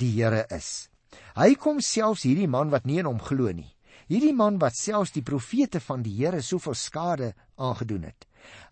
die 0.00 0.10
Here 0.16 0.46
is. 0.50 0.88
Hy 1.36 1.54
kom 1.60 1.80
selfs 1.82 2.24
hierdie 2.26 2.50
man 2.50 2.70
wat 2.74 2.86
nie 2.86 3.00
in 3.02 3.08
hom 3.10 3.20
glo 3.22 3.52
nie. 3.52 3.70
Hierdie 4.10 4.34
man 4.36 4.58
wat 4.60 4.76
selfs 4.76 5.14
die 5.14 5.24
profete 5.24 5.80
van 5.80 6.02
die 6.04 6.14
Here 6.18 6.42
soveel 6.42 6.76
skade 6.76 7.32
aangedoen 7.56 8.08
het. 8.10 8.26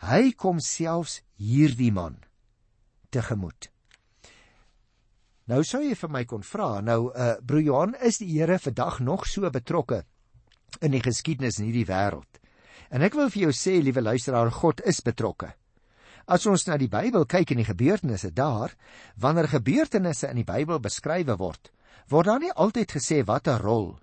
Hy 0.04 0.32
kom 0.36 0.60
selfs 0.60 1.22
hierdie 1.40 1.92
man 1.92 2.18
tegemoet. 3.12 3.68
Nou 5.50 5.60
sou 5.66 5.82
jy 5.82 5.96
vir 5.98 6.12
my 6.12 6.22
kon 6.28 6.44
vra, 6.46 6.80
nou 6.80 7.10
uh 7.10 7.34
broer 7.44 7.64
Johan, 7.66 7.96
is 8.00 8.20
die 8.22 8.30
Here 8.30 8.60
vandag 8.62 9.00
nog 9.00 9.26
so 9.26 9.50
betrokke 9.50 10.04
in 10.80 10.94
die 10.94 11.02
geskiedenis 11.02 11.58
in 11.60 11.68
hierdie 11.68 11.88
wêreld? 11.88 12.38
En 12.92 13.02
ek 13.02 13.16
wil 13.16 13.30
vir 13.32 13.48
jou 13.48 13.52
sê, 13.56 13.78
liewe 13.80 14.04
luisteraar, 14.04 14.52
God 14.52 14.82
is 14.88 15.00
betrokke. 15.04 15.50
As 16.30 16.44
ons 16.46 16.66
na 16.68 16.76
die 16.78 16.90
Bybel 16.92 17.24
kyk 17.26 17.54
en 17.54 17.62
die 17.62 17.66
gebeurtenisse 17.66 18.30
daar, 18.36 18.74
wanneer 19.18 19.48
gebeurtenisse 19.50 20.28
in 20.30 20.42
die 20.42 20.46
Bybel 20.46 20.78
beskryf 20.80 21.32
word, 21.40 21.72
word 22.08 22.26
daar 22.26 22.42
nie 22.42 22.52
altyd 22.52 22.96
gesê 22.98 23.22
watter 23.24 23.60
rol 23.62 23.98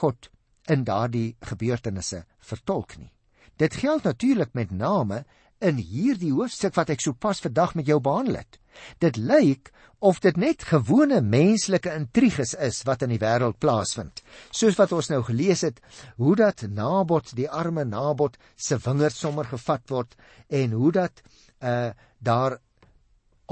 God 0.00 0.30
in 0.70 0.84
daardie 0.84 1.36
gebeurtenisse 1.44 2.24
vertolk 2.40 2.96
nie. 2.98 3.12
Dit 3.60 3.76
geld 3.78 4.02
natuurlik 4.02 4.54
met 4.54 4.70
name 4.70 5.24
in 5.64 5.78
hierdie 5.78 6.32
hoofstuk 6.34 6.74
wat 6.76 6.90
ek 6.92 7.02
sopas 7.04 7.40
vandag 7.44 7.74
met 7.78 7.88
jou 7.88 8.00
behandel 8.02 8.40
het. 8.42 8.58
Dit 8.98 9.16
lyk 9.16 9.70
of 10.04 10.18
dit 10.20 10.36
net 10.36 10.66
gewone 10.68 11.20
menslike 11.22 11.92
intriges 11.94 12.54
is 12.58 12.82
wat 12.88 13.04
in 13.06 13.14
die 13.14 13.20
wêreld 13.22 13.60
plaasvind. 13.62 14.20
Soos 14.50 14.76
wat 14.80 14.92
ons 14.92 15.08
nou 15.12 15.22
gelees 15.24 15.62
het, 15.64 15.80
hoe 16.20 16.34
dat 16.36 16.66
Nabot, 16.68 17.30
die 17.36 17.48
arme 17.48 17.86
Nabot 17.88 18.36
se 18.56 18.78
wingerd 18.84 19.16
sommer 19.16 19.48
gevat 19.48 19.88
word 19.92 20.16
en 20.48 20.76
hoe 20.76 20.92
dat 20.92 21.24
uh 21.62 21.92
daar 22.24 22.56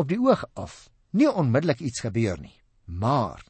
op 0.00 0.08
die 0.08 0.16
oog 0.16 0.46
af 0.56 0.88
nie 1.12 1.28
onmiddellik 1.28 1.82
iets 1.84 2.00
gebeur 2.00 2.38
nie. 2.40 2.54
Maar 2.84 3.44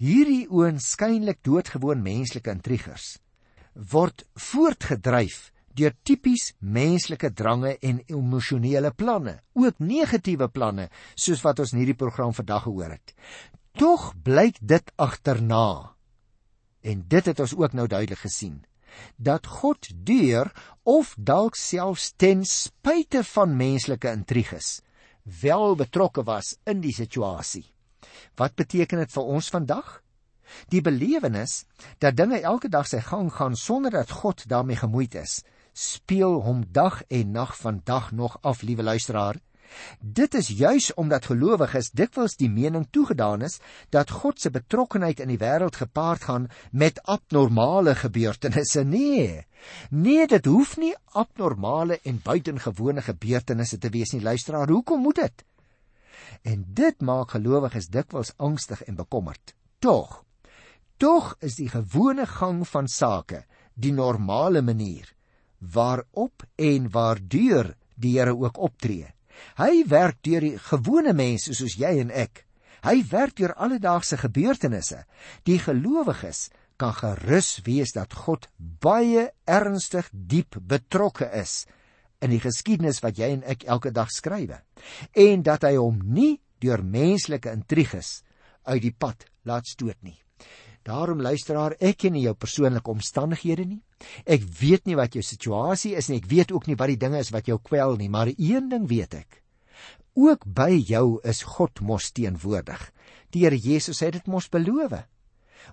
hierdie 0.00 0.46
oënskynlik 0.48 1.42
doodgewoon 1.44 2.00
menslike 2.00 2.48
intrigers 2.50 3.18
word 3.74 4.24
voortgedryf 4.34 5.50
deur 5.76 5.94
tipies 6.04 6.50
menslike 6.58 7.30
drange 7.36 7.76
en 7.86 8.00
emosionele 8.10 8.90
planne, 8.96 9.38
ook 9.54 9.78
negatiewe 9.78 10.48
planne 10.50 10.88
soos 11.14 11.44
wat 11.44 11.62
ons 11.62 11.74
in 11.74 11.82
hierdie 11.82 11.98
program 12.00 12.34
vandag 12.34 12.64
gehoor 12.66 12.96
het. 12.96 13.14
Tog 13.78 14.10
blyk 14.24 14.58
dit 14.60 14.92
agterna. 14.98 15.94
En 16.82 17.04
dit 17.06 17.30
het 17.30 17.40
ons 17.40 17.54
ook 17.56 17.76
nou 17.76 17.86
duidelik 17.86 18.24
gesien 18.24 18.60
dat 19.22 19.46
God 19.46 19.86
deur 20.02 20.48
of 20.82 21.12
dalk 21.14 21.54
selfs 21.54 22.08
ten 22.18 22.42
spyte 22.42 23.22
van 23.22 23.52
menslike 23.54 24.10
intriges 24.10 24.80
wel 25.40 25.76
betrokke 25.78 26.24
was 26.26 26.56
in 26.66 26.80
die 26.82 26.94
situasie. 26.96 27.68
Wat 28.36 28.54
beteken 28.54 28.98
dit 28.98 29.12
vir 29.12 29.22
ons 29.22 29.48
vandag? 29.48 30.00
Die 30.68 30.82
belewenis 30.82 31.64
dat 31.98 32.16
dinge 32.16 32.40
elke 32.40 32.68
dag 32.68 32.88
sy 32.90 33.00
gang 33.06 33.30
gaan 33.32 33.56
sonder 33.56 33.90
dat 33.90 34.10
God 34.22 34.48
daarmee 34.48 34.76
gemoeid 34.76 35.14
is, 35.14 35.42
speel 35.72 36.40
hom 36.42 36.64
dag 36.72 37.02
en 37.08 37.30
nag 37.32 37.56
van 37.56 37.80
dag 37.84 38.10
nog 38.12 38.38
af, 38.42 38.62
liewe 38.62 38.82
luisteraar. 38.82 39.38
Dit 40.00 40.34
is 40.34 40.48
juis 40.48 40.88
omdat 40.94 41.28
gelowiges 41.30 41.92
dikwels 41.94 42.34
die 42.40 42.50
mening 42.50 42.86
toegedaan 42.90 43.44
is 43.46 43.60
dat 43.94 44.10
God 44.10 44.40
se 44.40 44.50
betrokkenheid 44.50 45.20
in 45.22 45.30
die 45.30 45.38
wêreld 45.38 45.78
gepaard 45.78 46.26
gaan 46.26 46.48
met 46.72 46.98
abnormale 47.02 47.94
gebeurtenisse. 47.94 48.84
Nee. 48.84 49.44
Nee, 49.90 50.26
dit 50.26 50.44
hoef 50.50 50.76
nie 50.76 50.94
abnormale 51.12 52.00
en 52.02 52.20
buitengewone 52.24 53.04
gebeurtenisse 53.06 53.78
te 53.78 53.92
wees 53.94 54.14
nie, 54.16 54.22
luisteraar. 54.22 54.68
Hoekom 54.68 55.02
moet 55.06 55.22
dit? 55.22 55.44
En 56.42 56.64
dit 56.66 57.00
maak 57.00 57.36
gelowiges 57.36 57.88
dikwels 57.92 58.32
angstig 58.36 58.82
en 58.88 58.96
bekommerd. 58.98 59.54
Tog, 59.78 60.24
tog 60.96 61.34
is 61.40 61.56
die 61.56 61.68
gewone 61.72 62.26
gang 62.26 62.66
van 62.68 62.88
sake 62.88 63.44
die 63.74 63.92
normale 63.92 64.62
manier 64.62 65.08
waarop 65.60 66.44
en 66.56 66.90
waardeur 66.90 67.74
die 68.00 68.16
Here 68.18 68.32
ook 68.36 68.58
optree. 68.58 69.10
Hy 69.60 69.84
werk 69.88 70.22
deur 70.24 70.44
die 70.44 70.56
gewone 70.58 71.12
mense 71.16 71.54
soos 71.56 71.76
jy 71.76 71.98
en 72.00 72.12
ek. 72.12 72.46
Hy 72.84 73.02
werk 73.10 73.36
deur 73.36 73.52
alledaagse 73.60 74.16
gebeurtenisse. 74.20 75.04
Die 75.44 75.58
gelowiges 75.60 76.48
kan 76.80 76.94
gerus 76.96 77.58
wees 77.66 77.92
dat 77.92 78.14
God 78.24 78.48
baie 78.56 79.28
ernstig 79.44 80.08
diep 80.12 80.56
betrokke 80.64 81.28
is 81.36 81.66
in 82.20 82.34
die 82.34 82.40
geskiedenis 82.42 83.00
wat 83.04 83.18
jy 83.18 83.32
en 83.36 83.44
ek 83.48 83.64
elke 83.68 83.92
dag 83.94 84.10
skrywe 84.12 84.60
en 85.16 85.44
dat 85.46 85.64
hy 85.68 85.76
hom 85.78 86.00
nie 86.04 86.38
deur 86.60 86.82
menslike 86.84 87.52
intriges 87.52 88.20
uit 88.68 88.82
die 88.84 88.92
pad 88.92 89.24
laat 89.48 89.66
stoot 89.66 89.96
nie. 90.04 90.18
Daarom 90.84 91.20
luisteraar, 91.20 91.74
ek 91.80 92.02
ken 92.04 92.14
nie 92.16 92.24
jou 92.24 92.34
persoonlike 92.36 92.88
omstandighede 92.92 93.66
nie. 93.68 93.80
Ek 94.24 94.44
weet 94.60 94.86
nie 94.88 94.96
wat 94.96 95.16
jou 95.16 95.22
situasie 95.24 95.92
is 95.96 96.08
nie. 96.08 96.20
Ek 96.22 96.28
weet 96.30 96.54
ook 96.56 96.68
nie 96.68 96.76
wat 96.80 96.92
die 96.92 97.00
dinge 97.00 97.20
is 97.20 97.32
wat 97.34 97.48
jou 97.48 97.58
kwel 97.60 97.98
nie, 98.00 98.08
maar 98.08 98.32
een 98.32 98.70
ding 98.72 98.86
weet 98.88 99.18
ek. 99.20 99.42
Ook 100.16 100.44
by 100.44 100.72
jou 100.88 101.20
is 101.24 101.44
God 101.46 101.82
mos 101.84 102.10
teenwoordig. 102.16 102.80
Die 103.30 103.44
Here 103.44 103.56
Jesus 103.56 104.00
het 104.00 104.16
dit 104.16 104.26
mos 104.26 104.48
beloof. 104.48 104.96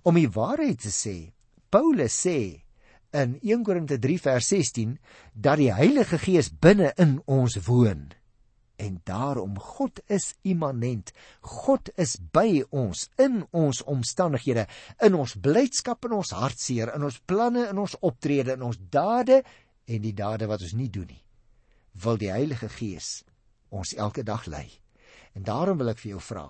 Om 0.03 0.19
die 0.19 0.29
waarheid 0.29 0.83
te 0.83 0.91
sê, 0.91 1.31
Paulus 1.71 2.13
sê 2.13 2.66
in 3.17 3.38
1 3.41 3.65
Korinte 3.65 3.97
3 3.99 4.19
vers 4.21 4.47
16 4.53 4.95
dat 5.34 5.58
die 5.62 5.73
Heilige 5.73 6.19
Gees 6.21 6.51
binne 6.53 6.93
in 7.01 7.17
ons 7.25 7.58
woon. 7.65 8.08
En 8.77 8.99
daarom 9.03 9.58
God 9.60 9.99
is 10.06 10.36
immanent. 10.45 11.12
God 11.41 11.89
is 11.97 12.17
by 12.32 12.62
ons 12.69 13.08
in 13.17 13.41
ons 13.51 13.82
omstandighede, 13.89 14.67
in 15.01 15.17
ons 15.17 15.34
blydskap 15.41 16.06
en 16.06 16.19
ons 16.19 16.34
hartseer, 16.38 16.93
in 16.93 17.08
ons 17.08 17.17
planne 17.25 17.65
en 17.71 17.82
ons 17.82 17.97
optrede, 18.06 18.53
in 18.53 18.67
ons 18.67 18.77
dade 18.77 19.41
en 19.88 20.03
die 20.03 20.13
dade 20.13 20.45
wat 20.49 20.62
ons 20.62 20.75
nie 20.77 20.91
doen 20.93 21.10
nie. 21.10 21.23
Wil 21.97 22.21
die 22.21 22.30
Heilige 22.30 22.69
Gees 22.69 23.23
ons 23.73 23.95
elke 23.97 24.23
dag 24.23 24.45
lei. 24.45 24.67
En 25.34 25.43
daarom 25.43 25.82
wil 25.82 25.89
ek 25.95 26.03
vir 26.03 26.13
jou 26.15 26.21
vra. 26.21 26.45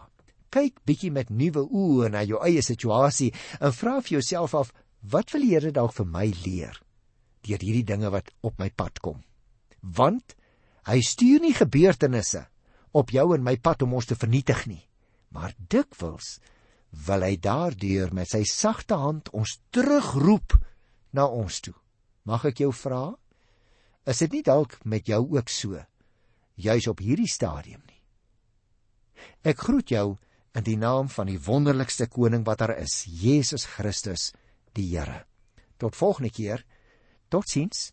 Kyk 0.51 0.84
bietjie 0.88 1.12
met 1.12 1.32
nuwe 1.32 1.63
oë 1.63 2.12
na 2.12 2.21
jou 2.27 2.39
eie 2.43 2.62
situasie 2.63 3.32
en 3.60 3.73
vra 3.75 3.97
vir 4.01 4.17
jouself 4.17 4.56
af, 4.56 4.73
wat 5.01 5.31
wil 5.33 5.45
die 5.45 5.53
Here 5.53 5.71
dalk 5.71 5.93
vir 5.93 6.05
my 6.05 6.27
leer 6.45 6.81
deur 7.47 7.63
hierdie 7.63 7.86
dinge 7.88 8.10
wat 8.12 8.33
op 8.43 8.57
my 8.60 8.69
pad 8.69 8.99
kom? 8.99 9.21
Want 9.81 10.36
Hy 10.88 11.01
stuur 11.03 11.41
nie 11.43 11.55
gebeurtenisse 11.55 12.45
op 12.95 13.12
jou 13.12 13.33
en 13.36 13.43
my 13.43 13.57
pad 13.60 13.83
om 13.83 13.97
ons 13.99 14.07
te 14.07 14.15
vernietig 14.15 14.63
nie, 14.71 14.83
maar 15.36 15.51
dikwels 15.60 16.38
wil 17.07 17.25
hy 17.27 17.36
daardeur 17.43 18.13
met 18.15 18.31
sy 18.31 18.45
sagte 18.47 18.95
hand 18.95 19.27
ons 19.36 19.57
terugroep 19.75 20.55
na 21.12 21.25
ons 21.27 21.60
toe. 21.65 21.75
Mag 22.23 22.45
ek 22.47 22.63
jou 22.63 22.71
vra, 22.71 23.17
is 24.07 24.23
dit 24.23 24.38
nie 24.38 24.45
dalk 24.47 24.77
met 24.88 25.12
jou 25.12 25.19
ook 25.36 25.51
so 25.51 25.75
juis 26.55 26.88
op 26.88 27.03
hierdie 27.03 27.29
stadium 27.29 27.83
nie? 27.83 27.99
Ek 29.43 29.60
groet 29.67 29.91
jou 29.91 30.15
in 30.55 30.63
die 30.63 30.79
naam 30.79 31.12
van 31.12 31.27
die 31.27 31.41
wonderlikste 31.41 32.07
koning 32.07 32.47
wat 32.47 32.63
daar 32.63 32.77
is, 32.79 33.03
Jesus 33.03 33.67
Christus, 33.75 34.31
die 34.77 34.97
Here. 34.97 35.25
Tot 35.77 35.95
volgende 35.95 36.31
keer. 36.31 36.63
Totsiens. 37.29 37.91